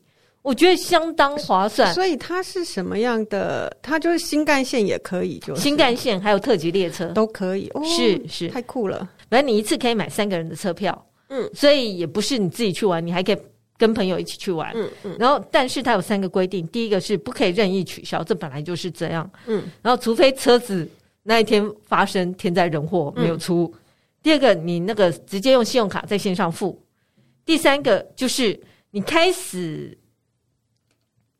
[0.47, 1.93] 我觉得相当划算。
[1.93, 3.75] 所以它是什么样的？
[3.81, 7.69] 它就是新干线也可以，就是新干线还有特急列车都可以。
[7.73, 9.09] 哦、是是，太酷了！
[9.29, 11.05] 反正你一次可以买三个人的车票。
[11.29, 13.37] 嗯，所以也不是你自己去玩，你还可以。
[13.79, 20.89] 跟朋友一起去玩，嗯嗯，然后但是它有三个规定，第一个是不可以任意取消，这本来就是这样，嗯，然后除非车子
[21.21, 23.79] 那一天发生天灾人祸没有出，嗯，
[24.23, 26.81] 第二个你那个直接用信用卡在线上付，
[27.45, 29.95] 第三个就是你开始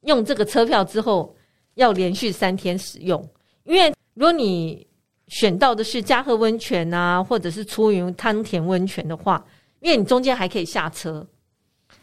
[0.07, 1.35] 用这个车票之后
[1.75, 3.23] 要连续三天使用，
[3.63, 4.85] 因为如果你
[5.27, 9.45] 选到的是嘉禾温泉啊，或者是出云汤田温泉的话，
[9.81, 11.25] 因为你中间还可以下车。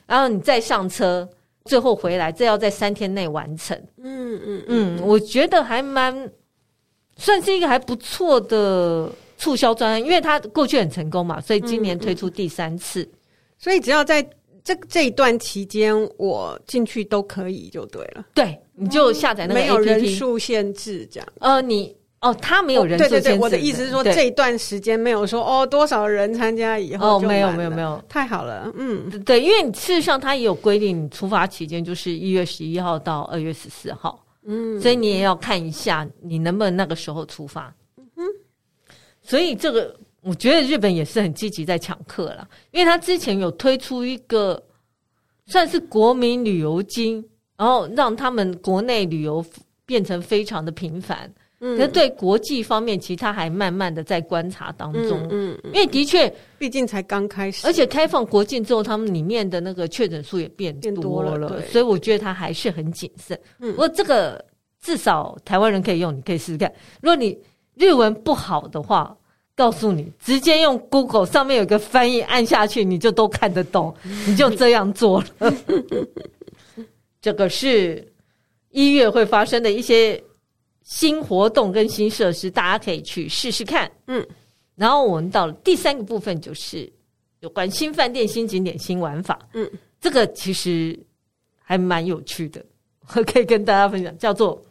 [0.07, 1.27] 然后你再上车，
[1.65, 3.75] 最后回来，这要在三天内完成。
[3.97, 6.31] 嗯嗯嗯，我觉得还蛮
[7.17, 13.03] 算是一个还不错的促销专案，因为它过去很成功嘛，所以今年推出第三次。
[13.03, 13.19] 嗯嗯、
[13.59, 14.23] 所以只要在
[14.65, 18.25] 这这一段期间，我进去都可以就对了。
[18.35, 21.29] 对，你就下载那个 APP，没有人数限制这样。
[21.39, 21.95] 呃，你。
[22.21, 23.21] 哦，他没有人数限制。
[23.21, 27.27] 对对对，我的意思是说，这一段时间没有说哦，多少人参加以后就。
[27.27, 37.71] 哦，没有没有没有，太好了，嗯，对，因为事实上他也有规定，你出发期间就是一月十一号到二月十四号，嗯，所以你也要看一下你能不能那个时候出发，
[38.17, 38.25] 嗯，
[39.21, 44.63] 所以这个我觉得日本也是很积极在抢客了，因为他之前有推出一个
[45.47, 47.25] 算是国民旅游金，
[47.57, 49.45] 然后让他们国内旅游
[49.85, 51.33] 变成非常的频繁。
[51.61, 55.19] 可是对国际方面，其实他还慢慢的在观察当中。
[55.31, 63.39] 嗯，嗯，因为的确，毕竟才刚开始，而且开放国境之后，他们里面的那个确诊数也变多了，多了，所以我觉得他还是很谨慎。
[63.61, 64.45] 嗯，不过这个
[64.83, 66.71] 至少台湾人可以用，你可以试试看。
[67.01, 67.39] 如果你
[67.77, 69.17] 日文不好的话，
[69.57, 73.95] 告诉你，直接用 Google 上面有个翻译，按下去你就都看得懂，
[74.27, 75.55] 你就这样做了。
[77.21, 78.13] 这个是
[78.71, 80.23] 一月会发生的一些。
[80.87, 83.91] 新活动跟新设施，大家可以去试试看。
[84.07, 84.23] 嗯，
[84.75, 86.93] 然后我们到了第三个部分，就是
[87.41, 89.39] 有关新饭店、新景点、新玩法。
[89.55, 89.67] 嗯，
[89.99, 90.95] 这个其实
[91.57, 92.63] 还蛮有趣的，
[93.15, 94.63] 我 可以跟大家分享，叫做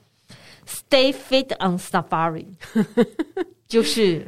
[0.67, 2.45] “Stay Fit on Safari”，
[3.67, 4.23] 就是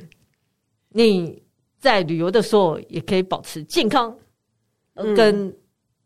[0.97, 1.43] 你
[1.77, 4.15] 在旅游的时候也可以保持健康
[5.13, 5.53] 跟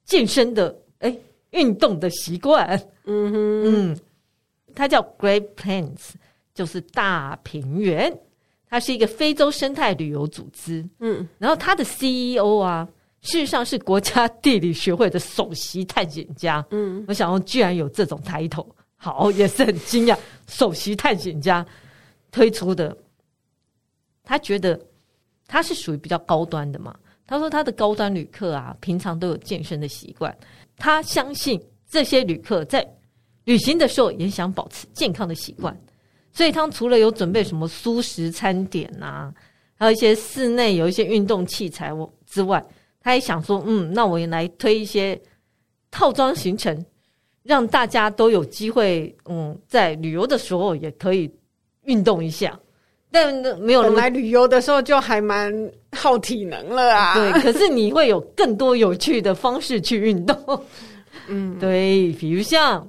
[0.04, 1.16] 健身的哎
[1.52, 2.68] 运动的习惯。
[3.06, 4.00] 嗯哼，嗯。
[4.74, 6.12] 它叫 Great Plains，
[6.56, 8.12] 就是大平原。
[8.68, 10.84] 它是一个非洲生态旅游组织。
[11.00, 12.88] 嗯，然后它的 CEO 啊，
[13.22, 16.66] 事实上是国家地理学会的首席探险家。
[16.72, 20.18] 嗯，我想说居然有这种抬头，好，也是很惊讶。
[20.48, 21.66] 首席探险家
[22.32, 22.96] 推出的，
[24.30, 24.80] 他觉得
[25.48, 26.96] 他是属于比较高端的嘛。
[27.26, 30.36] 他说他的高端旅客啊，平常都有健身的习惯。
[30.78, 32.88] 他相信这些旅客在
[33.46, 35.76] 旅行的时候也想保持健康的习惯，
[36.32, 39.34] 所以他除了有准备什么素食餐点啊，
[39.74, 42.64] 还有一些室内有一些运动器材我之外，
[43.02, 45.20] 他也想说，嗯，那我也来推一些
[45.90, 46.86] 套装行程，
[47.42, 51.32] 让大家都有机会，嗯，在旅游的时候也可以
[51.86, 52.60] 运动一下。
[53.12, 55.54] 但没有人来旅游的时候就还蛮
[55.92, 57.16] 耗体能了啊。
[57.16, 60.38] 对，可是你会有更多有趣的方式去运动。
[61.28, 62.88] 嗯，对，比如像。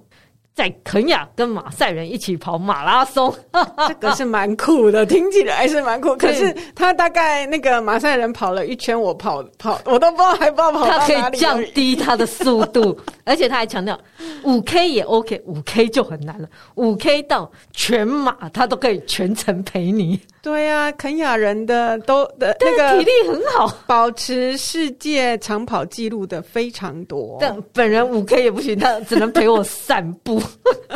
[0.61, 3.35] 在肯亚跟马赛人一起跑马拉松，
[3.89, 6.15] 这个是蛮酷的，听起来还是蛮酷。
[6.19, 11.15] 可是他大概那个马赛人跑了一圈，我跑跑，我都不知道还不知道跑到哪里。
[11.15, 12.95] 他可以降低他的速度，
[13.25, 13.99] 而且他还强调
[14.45, 20.21] 五 K 也 OK，五 K 就很难了，五 K 到全马他都可以全程陪你。
[20.43, 27.37] 对呀、啊，肯雅人的都的那个体力很好，保持世界长跑记录的非常多。
[27.41, 30.41] 但本人五 K 也不行，他只能陪我散步。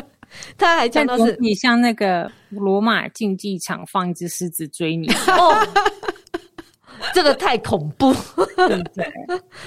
[0.56, 5.54] 他还讲到是你像那个罗马竞技场放一只狮子追你， 哦，
[7.12, 8.12] 这个太恐怖，
[8.56, 9.12] 对对，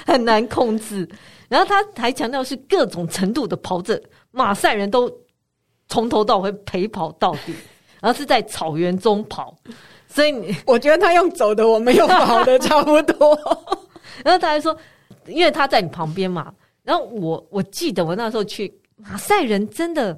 [0.05, 1.07] 很难控制。
[1.47, 5.09] 然后他还强调是各种程度的跑者，马赛人都
[5.87, 7.53] 从头到尾陪跑到底。
[8.07, 9.53] 然后是在草原中跑，
[10.07, 13.37] 所以你我觉得他用走的，我们用跑的 差不多。
[14.23, 14.73] 然后他还说，
[15.25, 16.53] 因为他在你旁边嘛。
[16.85, 20.17] 然后我我记得我那时候去马赛人，真的，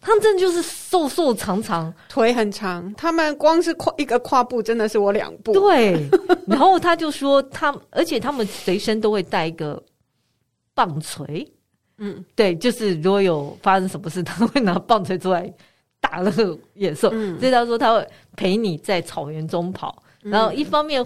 [0.00, 2.90] 他们真的就是瘦瘦长长，腿很长。
[2.94, 5.52] 他们光是跨一个跨步，真的是我两步。
[5.52, 6.08] 对。
[6.48, 9.82] 然后他就说，他而且他们随身都会带一个
[10.72, 11.46] 棒槌。
[11.98, 15.52] 嗯，对，就是如果有发生什么事，他会拿棒槌出来。
[16.08, 21.04] 打了个野兽，嗯、所以他说他会陪你在草原中跑，嗯、然后一方面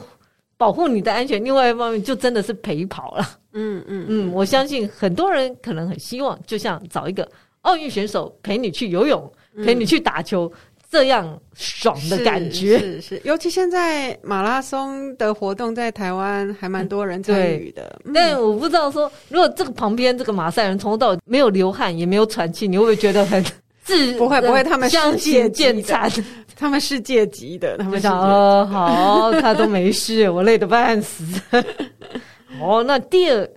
[0.59, 3.27] 保护你的安全，另外一方面就真的是陪跑了。
[3.55, 7.27] 嗯嗯嗯，我相信很多人可能很希望，就像找一个
[7.63, 10.53] 奥运选手陪你去游泳，嗯、陪你去打球，
[10.91, 12.79] 这样爽的感觉。
[12.79, 17.99] 是是，是，尤其现在马拉松的活动在台湾还蛮多人参与的。
[18.05, 23.43] 嗯、但我不知道说，如果这个旁边这个马赛人从头到尾没有流汗，也没有喘气，你会不会觉得很？
[23.87, 26.09] 是不会不会，他们世界级的，
[26.57, 31.25] 他们世界级的，他们想哦好，他都没事， 我累得半死。
[32.61, 33.49] 哦，那第二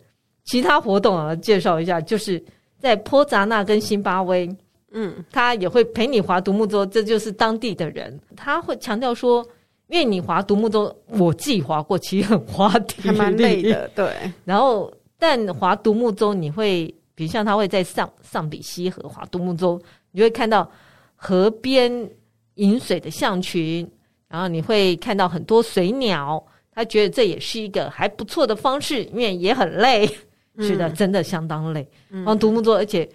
[0.45, 2.41] 其他活动啊，介绍一下，就是
[2.79, 4.49] 在坡扎纳跟辛巴威，
[4.91, 9.45] 嗯，他也会陪你划独木舟，这就是当地的人，他会强调说，
[9.87, 14.13] 因为你划独木舟，我自己划过，其实很花体力，还蛮累的，对。
[14.45, 19.79] 然后，但划独木舟，你会，比如像他会在上上比西河划独木舟。
[20.13, 20.71] 你会看到
[21.15, 22.09] 河边
[22.55, 23.85] 饮水的象群，
[24.29, 26.41] 然后你会看到很多水鸟。
[26.75, 30.09] 他觉得这也是一个还不错的方式，因为也很累，
[30.55, 31.87] 嗯、是的，真的相当累。
[32.25, 33.07] 往独木舟，而且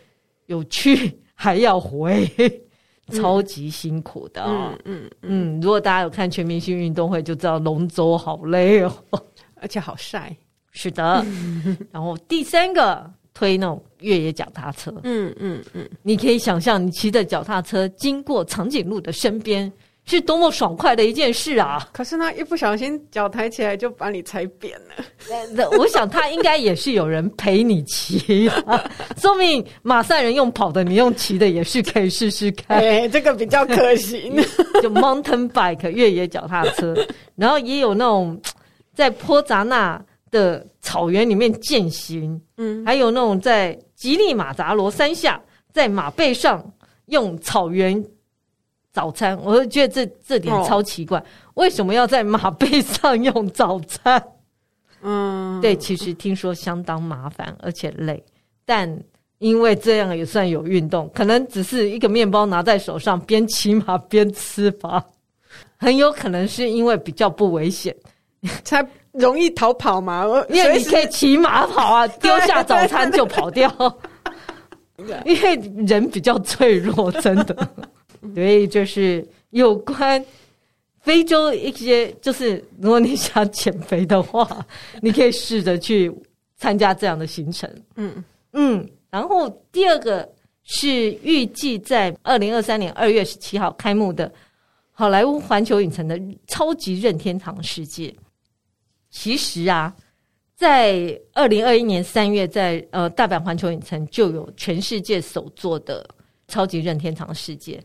[0.46, 2.30] 有去还要回，
[3.08, 4.44] 嗯、超级辛苦的。
[4.44, 8.92] 嗯嗯嗯，如果大家有看全明星运动会，就知道龙舟好累哦，
[9.60, 10.36] 而且好晒。
[10.70, 11.24] 是的，
[11.90, 13.12] 然后第三个。
[13.38, 19.72] 推那种越野脚踏车，嗯嗯嗯，你可以想象你骑着脚踏车经过长颈鹿的身边，
[20.06, 21.88] 是多么爽快的一件事啊！
[21.92, 25.04] 可是他，一不小心脚抬起来就把你踩扁了。
[25.52, 28.50] 那 我想他应该也是有人陪你骑，
[29.22, 32.78] 说明马赛人用跑的，你用骑的也是可以试试看。
[32.82, 34.34] 哎，这个比较可行，
[34.82, 36.92] 就 mountain bike 越野脚踏车，
[37.36, 38.40] 然后也有那种
[38.94, 45.40] 在坡杂那的草原里面践行，嗯，还有那种在吉利马扎罗山下，
[45.72, 46.64] 在马背上
[47.06, 48.04] 用草原
[48.92, 54.22] 早餐，我就觉得这这点超奇怪，哦、为什么要在马背上用早餐？
[55.02, 58.22] 嗯，对，其实听说相当麻烦而且累，
[58.64, 59.00] 但
[59.38, 65.04] 因为这样也算有运动，可能只是一个面包拿在手上边骑马边吃吧，
[65.76, 67.94] 很有可能是因为比较不危险。
[68.62, 68.86] 才。
[69.12, 70.24] 容易逃跑嘛？
[70.48, 73.72] 因为你可以骑马跑啊， 丢下早餐就跑掉。
[75.24, 75.54] 因为
[75.86, 77.68] 人比较脆弱，真的。
[78.34, 80.22] 所以就是有关
[81.00, 84.66] 非洲一些，就是如果你想减肥的话，
[85.00, 86.12] 你可以试着去
[86.56, 87.70] 参加这样的行程。
[87.94, 88.88] 嗯嗯。
[89.10, 90.28] 然后第二个
[90.64, 94.30] 是预计在二零二三年二月十七号开幕的
[94.92, 98.12] 好莱坞环球影城的超级任天堂世界。
[99.10, 99.94] 其实啊，
[100.54, 106.08] 在二零二一年三月在，在呃大阪环球影城就有全世界首座的
[106.46, 107.82] 超级任天堂世界。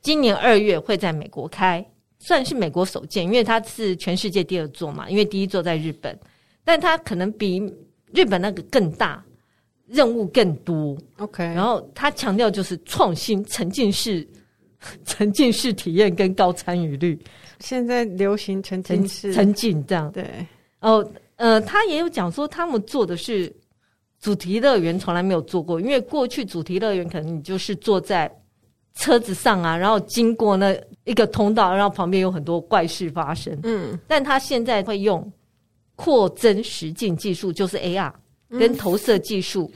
[0.00, 1.84] 今年二月会在美国开，
[2.18, 6.18] 算是美国首建，因为它是全世界第二座嘛，因为第一座在日本，
[6.64, 7.62] 但它可能比
[8.12, 9.22] 日本那个更大，
[9.86, 10.96] 任务更多。
[11.18, 14.26] OK，然后它强调就是创新、沉浸式、
[15.04, 17.18] 沉浸式体验跟高参与率。
[17.60, 20.24] 现在流行沉浸式沉浸这样，对
[20.80, 21.06] 哦，
[21.36, 23.54] 呃，他也有讲说，他们做的是
[24.18, 28.30] 主题乐园，从来没有做过，因为过去主题乐园可能你就是坐在
[28.94, 33.58] 车子上啊，然后经过那一个通道，然后旁边有很多怪事发生。
[33.62, 35.30] 嗯，但他现在会用
[35.96, 38.12] 扩增实境技术，就是 AR
[38.50, 39.70] 跟投射技术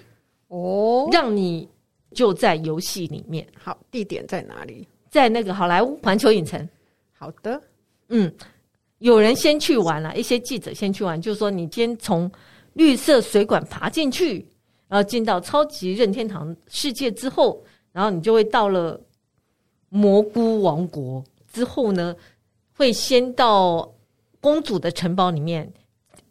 [0.49, 1.69] 哦，让你
[2.13, 3.47] 就在游戏里面。
[3.59, 4.89] 好，地点在哪里？
[5.11, 6.69] 在那个好莱坞环球影城。
[7.13, 7.63] 好的，
[8.09, 8.33] 嗯，
[8.99, 12.31] 有人先去玩了，一些记者先去玩，就是说你先从
[12.75, 14.47] 绿色水管爬进去，
[14.89, 19.01] 然后进到超级任天堂世界之后，然后你就会到了
[19.89, 21.23] 蘑菇王国。
[21.53, 22.15] 之后呢，
[22.77, 23.93] 会先到
[24.41, 25.73] 公主的城堡里面。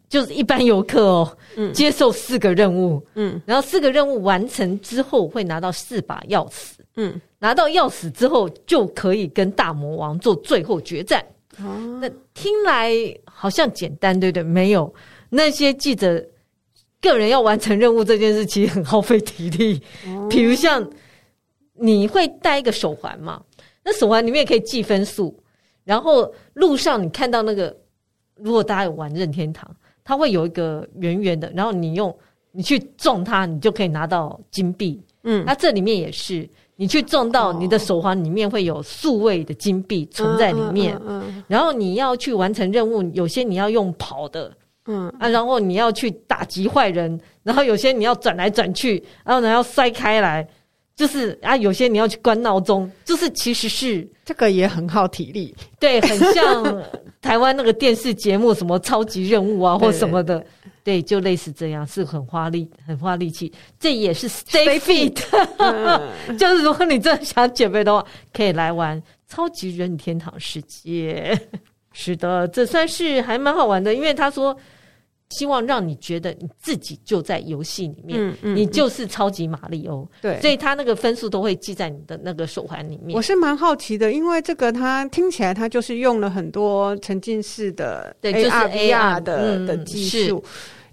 [0.10, 11.26] 就是一般游客哦，嗯，接受四个任务，嗯，然后四个任务完成之后会拿到四把钥匙，嗯，拿到钥匙之后就可以跟大魔王做最后决战。
[11.60, 12.92] 哦，那听来
[13.26, 14.44] 好像简单，对不对？
[14.44, 14.94] 没有，
[15.30, 16.24] 那些记者
[17.02, 19.82] 个人要完成任务这件事其实很耗费体力。
[20.08, 20.90] 哦，比如像
[21.74, 23.44] 你会戴一个手环嘛？
[23.84, 25.38] 那手环里面也可以记分数，
[25.84, 27.76] 然后路上你看到那个，
[28.36, 29.70] 如果大家有玩任天堂。
[30.06, 32.14] 它会有一个圆圆的，然后你用
[32.52, 35.02] 你去撞它，你就可以拿到金币。
[35.24, 36.46] 嗯，那这里面也是，
[36.76, 40.96] 你去撞到你的手环里面会有数位的金币存在里面。
[41.06, 44.52] 嗯，嗯，嗯，然后你要去完成任务，有些你要用跑的，
[44.88, 50.48] 嗯啊，然后你要去打击坏人，然后有些你要转来转去，然后呢要塞开来，
[50.96, 56.84] 就是啊，有些你要去关闹钟，就是其实是这个也很耗体力，对，很像。
[57.24, 60.46] 台湾那个电视节目什么超级任务啊，或什么的，
[60.84, 63.52] 对，就类似这样，是很花力、很花力气。
[63.80, 65.18] 这也是 Stay Fit，
[66.38, 71.40] 就是如果你真的想减肥的话，可以来玩超级任天堂世界。
[71.94, 74.56] 是的，这算是还蛮好玩的，因为他说。
[75.30, 83.16] 希望让你觉得你自己就在游戏里面，嗯嗯，你就是超级玛利欧，对，所以他那个分数都会记在你的那个手环里面。
[83.16, 90.44] 我是蛮好奇的，因为这个它听起来它就是用了很多沉浸式的 AR，对，就是 AR 的、嗯、的技术，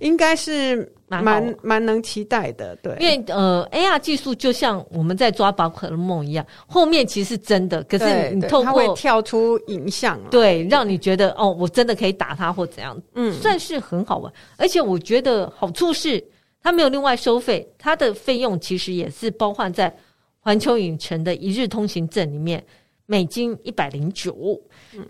[0.01, 0.92] 应该是。
[1.12, 14.32] 蛮蛮能期待的，对，因为呃，AR 技术就像我们在抓宝可梦一样，后面其实是真的，可是你透过会跳出影像，对，让你觉得哦，我真的可以打它或怎样，嗯，算是很好玩。
[14.57, 16.24] 而且我觉得好处是
[16.62, 19.92] 它没有另外收费，它的费用其实也是包含在
[20.38, 22.64] 环球影城的一日通行证里面，
[23.07, 24.57] 美金一百零九，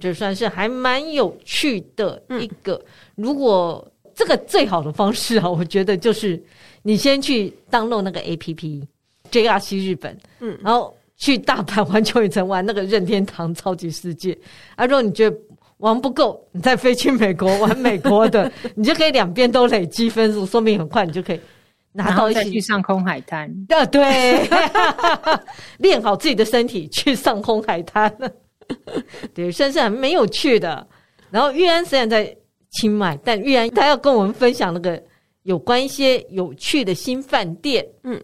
[0.01, 2.73] 就算是还蛮有趣的一个。
[2.77, 2.87] 嗯、
[3.17, 3.87] 如果
[4.21, 6.39] 这个最好的方式啊，我觉得就是
[6.83, 14.37] 你先去 download 那个 APP，JRC 日本，嗯，然后去大阪环球影城玩那个任天堂超级世界。
[14.77, 15.35] 啊，如果你觉得
[15.79, 21.41] 玩不够，你再飞去美国玩美国的， 你就可以两边都累积分数，说明很快你就可以
[21.93, 22.51] 拿到一起。
[22.51, 23.51] 去上空海滩。
[23.71, 24.47] 啊，对，
[25.81, 28.15] 练好自己的身体去上空海滩，
[29.33, 30.87] 对，算是还蛮有趣的。
[31.31, 32.37] 然后玉安虽然在。
[32.71, 35.03] 清迈，但玉安他要跟我们分享那个
[35.43, 37.87] 有关一些有趣的新饭店。
[38.05, 38.23] 嗯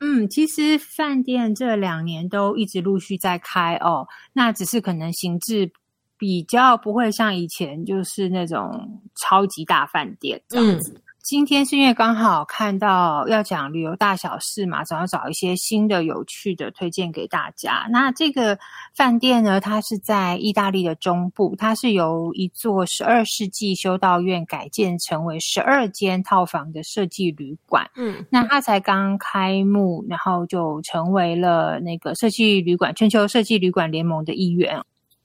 [0.00, 5.70] 嗯，其实饭店这两年都一直陆续在开哦，那只是可能形制
[6.16, 10.92] 比较不会像以前，就是那种超级大饭店这样子。
[10.94, 17.86] 嗯今天是因为刚好看到要讲旅游大小事嘛，总要找一些新的、有趣的推荐给大家。
[17.90, 18.58] 那这个
[18.94, 27.88] 饭店呢，它是在意大利的中部，它是由一座十二世纪修道院改建成为十二间套房的设计旅馆。
[27.96, 34.80] 嗯，那它才刚开幕，然后就成为了那个设计旅馆全球设计旅馆联盟的一员。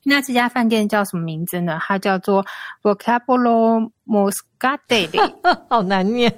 [0.07, 1.79] 那这家饭店叫什么名字呢？
[1.81, 2.45] 它叫做
[2.83, 5.33] Vocabolo Moscatelli，
[5.67, 6.31] 好难念。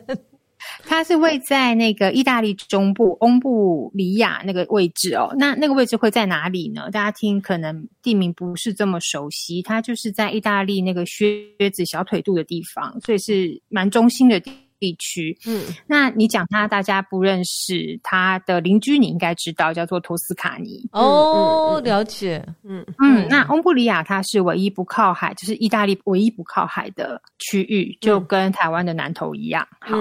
[0.84, 5.34] 它是位在那个意大利中部翁布里亚那个位置哦。
[5.38, 6.89] 那那个位置会在哪里呢？
[6.91, 9.61] 大家听，可能地名不是这么熟悉。
[9.61, 14.59] 它就是在意大利那个靴子小腿肚的地方，所以是蛮中心的地方。
[14.80, 20.88] 地区，嗯，那你讲他，大家不认识他的邻居，你应该知道，叫做托斯卡尼。
[20.91, 22.86] 哦，了解，嗯。
[22.99, 29.67] 嗯，那翁布里亚它是唯一不靠海，就是意大利唯一不靠海的区域，就跟台湾的南投一样。
[29.80, 29.97] 好。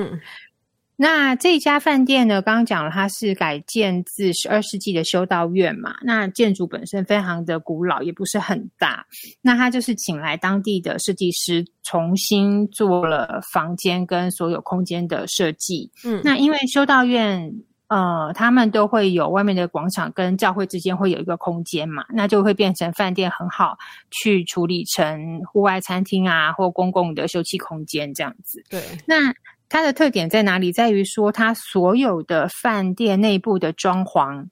[0.99, 5.94] 嗯那这家饭店呢，刚刚讲了，它是改建自十二世纪的修道院嘛。
[6.03, 9.05] 那建筑本身非常的古老，也不是很大。
[9.42, 15.90] 那他就是请来当地的设计师，重新做了房间跟所有空间的设计。
[16.03, 17.53] 嗯，那因为修道院，
[17.88, 23.76] 呃，他们都会有外面的广场跟教会之间会有一个空间嘛，那就会变成饭店很好
[24.11, 28.64] 去处理成户外餐厅啊，或公共的休憩空间这样子。
[28.70, 29.34] 对，那。
[29.69, 30.73] 它的特点在哪里？
[30.73, 34.47] 在于说，它所有的饭店内部的装潢，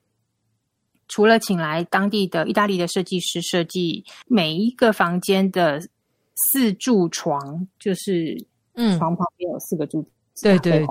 [1.09, 5.81] 除了请来当地的意大利的设计师设计，每一个房间的
[6.53, 8.37] 四柱床，就是
[8.75, 10.03] 嗯，床旁边有四个柱
[10.33, 10.85] 子，对对，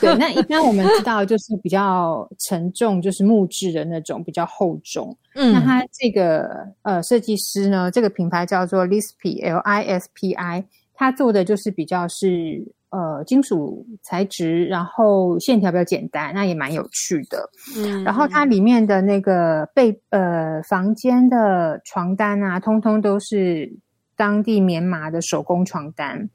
[0.00, 5.14] 对，那一般我们知道就是比较沉重，就是木质的那种，比较厚重。
[5.34, 10.64] 嗯，那它这个呃设计师呢，这个品牌叫做 Lispi L I S P I，
[10.94, 12.64] 它做的就是比较是
[12.94, 17.50] 呃金属材质，然后线条比较简单，那也蛮有趣的。
[17.76, 23.70] 嗯，然后它里面的那个被呃房间的床单啊，通通都是
[24.16, 26.30] 当地棉麻的手工床单。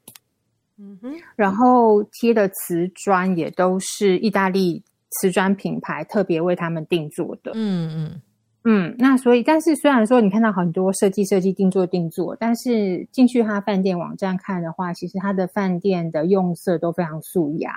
[0.78, 7.52] 嗯哼，然后贴的瓷砖也都是意大利瓷砖品牌特别为他们定做的。
[7.54, 8.22] 嗯嗯
[8.64, 17.72] 嗯，那所以，但是虽然说你看到很多设计设计定做定做，但是进去他饭店网站看的话，其实他的饭店的用色都非常素雅。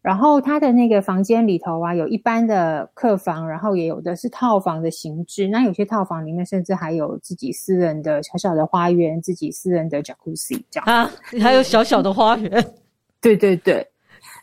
[0.00, 5.46] 然后他的那个房间里头啊，有一般的客房，然后也有的是套房的形制。
[5.46, 11.08] 那有些套房里面甚至还有自己私人的小小的花园，自己私人的 Jacuzzi 这样啊，
[11.40, 12.50] 还有小小的花园。
[13.20, 13.86] 对对对。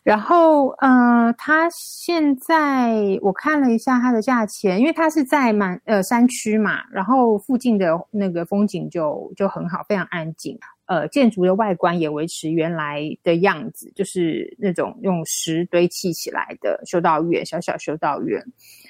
[0.03, 10.57] 然后呃，他现在我看了一下它的价钱，因为他是在满呃山区嘛，然后附近的那个风景就就很好，非常安静。
[10.85, 18.43] 呃，建筑的外观也维持原来的样子，就是那种用石堆砌起来的修道院，小小修道院。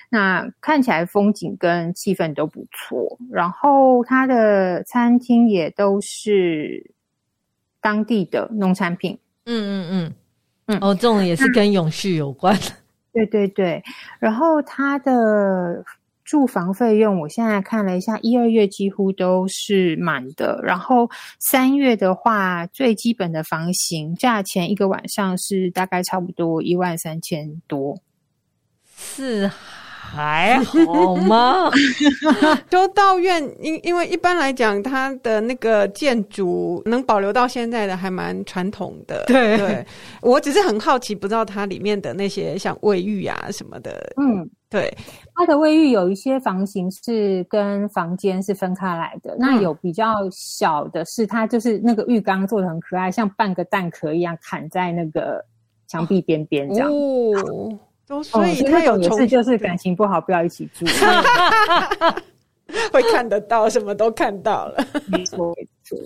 [0.09, 3.19] 那看起来风景跟气氛都不错。
[3.29, 6.89] 然后它的餐厅也都是
[7.81, 9.19] 当地的农产品。
[9.45, 10.13] 嗯嗯嗯
[10.69, 10.79] 嗯。
[10.79, 12.57] 哦，这种也是跟永续有关。
[13.11, 13.83] 对对对。
[14.19, 15.83] 然后它的。
[16.25, 20.59] 住房费用，我现在看了一下，一二月几乎都是满的。
[20.61, 21.09] 然后
[21.39, 27.97] 三月的话，最基本的房型价钱一个晚上是大概差不多一万三千多。
[28.95, 29.49] 是。
[30.11, 31.69] 还好吗？
[32.71, 39.23] 修道院，因因为一般来讲，它的那个建筑能保留到现在的还蛮传统的。
[39.27, 39.85] 对，对，
[40.21, 44.11] 我只是很好奇，不知道它里面的那些像卫浴啊什么的。
[44.17, 44.91] 嗯，对，
[45.35, 55.45] 它的卫浴有一些房型是跟房间是分开来的，嗯、那有比较小的是它就是那个浴缸做的很可爱，像半个蛋壳一样砍在那个
[55.87, 56.91] 墙壁边边这样。
[56.91, 57.77] 哦。
[58.23, 60.85] 所以他有一次就是感情不好，不要一起住，
[62.91, 64.85] 会看得到，什么都看到了。
[65.07, 65.97] 没错，没错。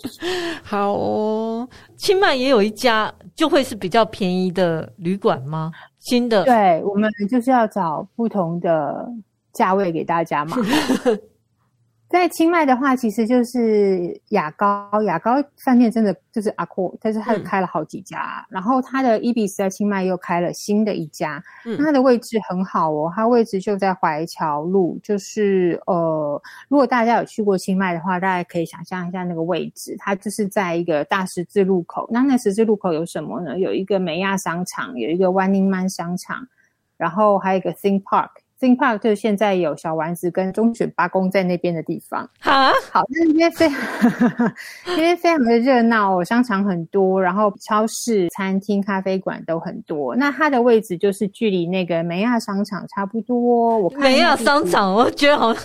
[0.62, 5.72] 好哦，清迈也有一家，就会是比较便宜的旅馆吗？
[5.98, 6.44] 新的？
[6.44, 9.06] 对，我们就是要找不同的
[9.52, 10.56] 价位给大家嘛。
[12.08, 15.32] 在清迈的话，其实就是雅高，雅高
[15.62, 33.58] 饭店真的就是 Accor，但是它开了好几家，嗯、然后它的 Ibis 在清迈又开了新的一家，嗯、它的位置很好哦，它位置就在怀桥路，就是呃，如果大家有去过清迈的话，大家可以想象一下那个位置，它就是在一个大十字路口，那那十字路口有什么呢？
[33.58, 36.48] 有一个美亚商场，有一个万宁曼商场，
[36.96, 38.30] 然后还有一个 Theme Park。
[38.60, 42.28] Theme Park 就是现在有小丸子跟忠犬八公在那边的地方。
[42.40, 44.54] 哈好，那边非常，
[44.96, 50.16] 因为非常的热闹，商场很多，然后超市、餐厅、咖啡馆都很多。
[50.16, 53.78] 那它的位置就是距离那个梅亚商场差不多。
[53.78, 55.62] 我看梅亚商场，我觉得好像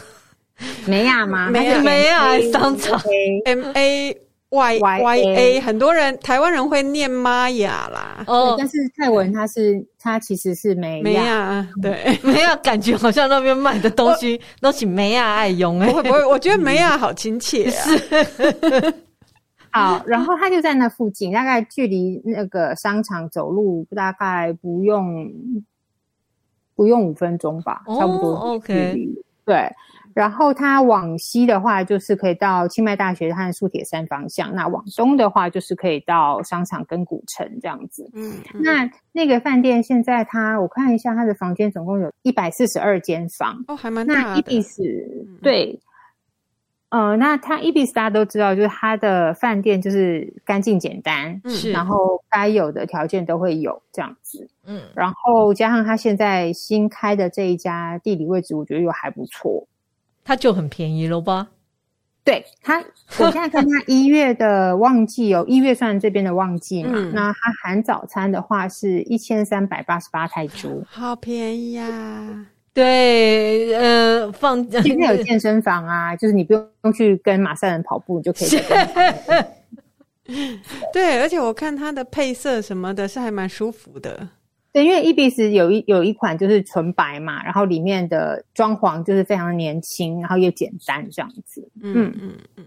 [0.86, 1.50] 梅亚吗？
[1.50, 3.02] 梅亚商场
[3.46, 4.23] M A。
[4.54, 18.94] Y Y A，很多人台湾人会念玛雅啦，哦，但是泰文它是它其实是梅亚，梅亚，对， 梅亚感觉好像那边卖的东西都是梅亚爱用哎，不会不会， 我觉得梅亚好亲切啊，是，
[19.72, 25.32] 好，然后它就在那附近，大概距离那个商场走路大概不用
[26.76, 29.10] 不用五分钟吧，差不多，OK，
[29.46, 29.68] 对。
[30.14, 38.10] 然后它往西的话，就是可以到清迈大学和素铁山方向；那往东的话，就是可以到商场跟古城这样子。
[38.14, 44.22] 嗯，嗯，那那个饭店现在它，我看一下它的房间总共有一百四十二间房哦，还蛮大的。
[44.22, 45.80] 那 Ibis 对，
[46.90, 54.48] 呃，那它 Ibis 大家都知道，就是它的饭店就是干净简单，是，然后该有的条件都会有这样子。
[54.66, 59.68] 嗯，然后加上它现在新开的这一家，地理位置我觉得又还不错。
[60.24, 61.50] 它就很便宜了吧？
[62.26, 62.82] 对它，
[63.20, 66.92] 我现在看它一月的旺季哦， 一月算这边的旺季嘛。
[66.94, 72.46] 嗯、那它含早餐的话是一千三百八十八泰铢，好便宜呀、啊！
[72.74, 79.48] 对，呃，放今天有健身房啊， 就是你不用去跟马赛人跑步，你就可以在。
[80.94, 84.30] 对，而且我看它的配色什么的，是还蛮舒服的。
[84.74, 91.66] 对，因为 Ebis 有一有一款就是纯白嘛，然后里面的装潢就是非常年轻，然后又简单这样子。
[91.82, 92.66] 嗯嗯嗯。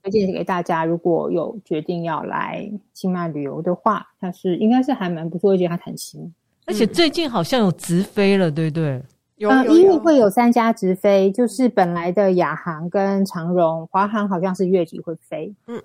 [0.00, 6.32] 推荐给大家，如果有决定要来清迈旅游的话，它是应该是还蛮不错，而且它很新，
[6.66, 9.02] 而且最近好像有直飞了，对不对？
[9.36, 15.52] 有，有，有，一月会有三家直飞，就是本来的亚航跟长荣，华航好像是月底会飞。
[15.66, 15.82] 嗯，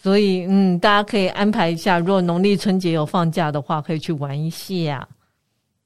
[0.00, 5.06] 所以嗯，大家可以安排一下，如果农历春节有放假的话，可以去玩一下。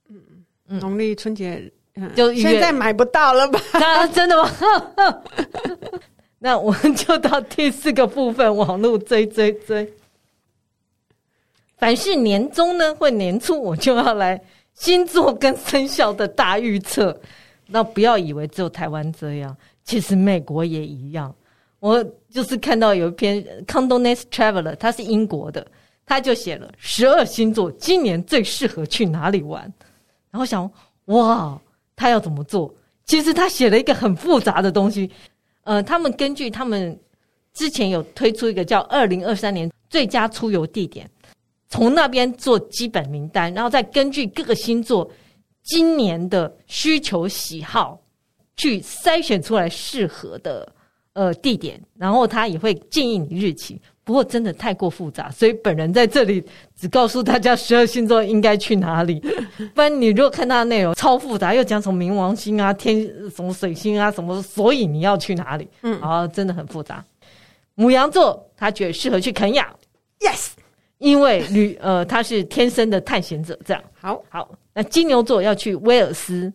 [0.09, 0.21] 嗯
[0.69, 3.59] 嗯，农历春节嗯就现在买不到了吧？
[3.75, 4.51] 那，真的吗？
[6.39, 9.91] 那我们就到第四个部分，网络追追追。
[11.77, 14.41] 凡是年终呢，或年初，我就要来
[14.75, 17.19] 星座跟生肖的大预测。
[17.67, 21.35] 那不要以为只有台湾这样，其实美国也一样。
[21.83, 25.66] 我就是看到有一篇《Condoness Traveler》，他是英国的，
[26.07, 29.62] 他就写了十二星座今年最适合去哪里玩。
[30.30, 30.70] 然后想，
[31.07, 31.61] 哇，
[31.97, 32.72] 他要怎么做？
[33.05, 35.11] 其实他写了一个很复杂的东西。
[35.64, 36.97] 呃，他们根据他们
[37.53, 41.11] 之前有推出一个叫“二零二三年最佳出游地点”，
[41.68, 45.11] 从那边做基本名单，然后再根据各个星座
[45.64, 48.01] 今年的需求喜好
[48.57, 50.72] 去筛选出来适合的
[51.15, 53.81] 呃地点，然后他也会建议你日期。
[54.05, 56.43] 不过真的太过复杂，所以本人在这里
[56.75, 59.21] 只告诉大家十二星座应该去哪里。
[59.75, 63.01] 不然你如果看他的内容超复杂，又讲什么冥王星啊、天
[63.31, 65.69] 什么水星啊什么，所以你要去哪里？
[65.83, 67.05] 嗯，啊，真的很复杂。
[67.77, 69.73] 母羊座他觉得适合去肯亚
[70.19, 70.49] ，yes，
[70.99, 73.81] 因为旅呃他是天生的探险者，这样。
[74.01, 76.53] 好好，那金牛座要去威尔斯，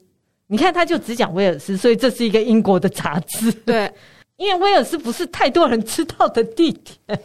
[0.47, 3.49] 你看他就只讲威尔斯，所以这是一个英国的杂志。
[3.51, 3.89] 对，
[4.37, 7.19] 因为威尔斯不是太多人知道的地点。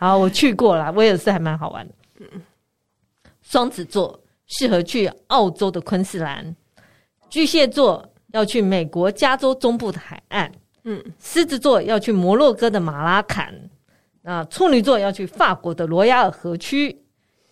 [0.00, 1.94] 好，我去过了，威尔斯还蛮好玩的。
[3.42, 6.54] 双子座适合去澳洲的昆士兰，
[7.28, 10.50] 巨蟹座要去美国加州中部的海岸，
[10.84, 13.54] 嗯，狮子座要去摩洛哥的马拉坎，
[14.22, 17.04] 啊，处女座要去法国的罗亚尔河区，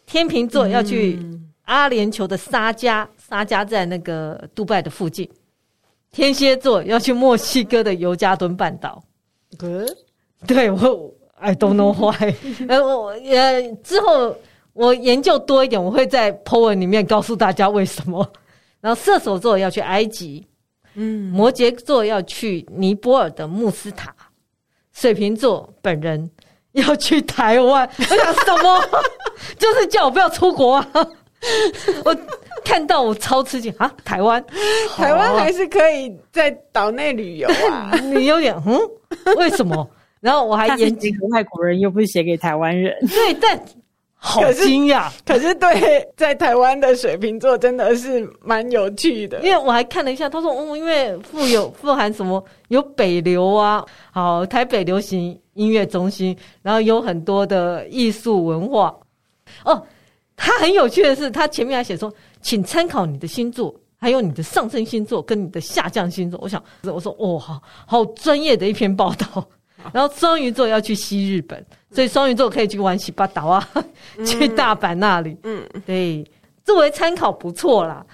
[0.07, 1.19] 天秤座要去
[1.63, 5.29] 阿联酋的沙加，沙加在那个杜拜的附近，
[6.13, 9.03] 天蝎座要去墨西哥的尤加敦半岛。
[9.61, 9.89] 嗯，
[10.47, 11.13] 对我。
[11.43, 12.35] I don't know why。
[12.69, 14.37] 呃，我呃之后
[14.75, 18.31] 我研究多一点，我会在 po 文里面告诉大家为什么。
[18.83, 20.47] 然后射手座要去埃及，
[20.97, 24.15] 嗯，摩羯座要去尼泊尔的穆斯塔，
[24.93, 26.31] 水瓶座本人
[26.73, 27.89] 要去台湾。
[27.97, 28.79] 我想什么？
[29.59, 30.87] 就是叫我不要出国啊！
[32.05, 32.15] 我
[32.71, 33.93] 看到我超吃惊啊！
[34.05, 34.45] 台湾，
[34.97, 37.91] 台湾还是可以在岛内旅游啊？
[38.05, 38.79] 你有点嗯？
[39.37, 39.89] 为什么？
[40.21, 42.95] 然后我还研究外国人，又不是写给台湾人。
[43.09, 43.61] 对，但
[44.15, 45.11] 好惊讶。
[45.27, 49.41] 可是对，在台湾的水瓶座真的是蛮有趣的。
[49.41, 58.95] 因为我还看了一下，他说，嗯，因为富有富含什么，有北流啊，好，台北流行音乐中心，然后有很多的艺术文化。
[59.65, 59.83] 哦，
[60.37, 66.39] 他很有趣的是，他前面还写说，请参考你的星座，还有你的上升星座跟你的下降星座。
[66.43, 69.47] 我想，我说，哦，好好专业的一篇报道。
[69.93, 73.67] 然后双鱼座要去西日本，所以双鱼座可以去玩喜巴岛啊，
[74.19, 75.35] 嗯、去大阪那里。
[75.43, 76.23] 嗯，对，
[76.65, 78.05] 作为参考不错啦。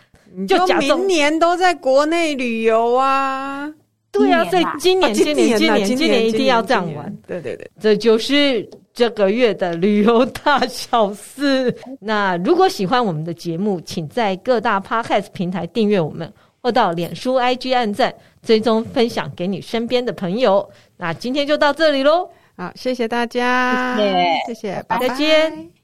[0.47, 3.72] 就明年都在国内旅游啊，
[4.19, 7.14] 对啊，所以今年、今年、今年、今年一定要这样玩。
[7.27, 11.75] 对对对，这就是这个月的旅游大小事。
[12.01, 18.14] 那如果喜欢我们的节目，请在各大 Podcast 平台订阅我们，或到脸书 IG 按赞。
[18.43, 22.31] 追踪分享给你身边的朋友，那今天就到这里喽。
[22.57, 25.76] 好，谢谢大家，谢谢，谢谢，拜拜，再见。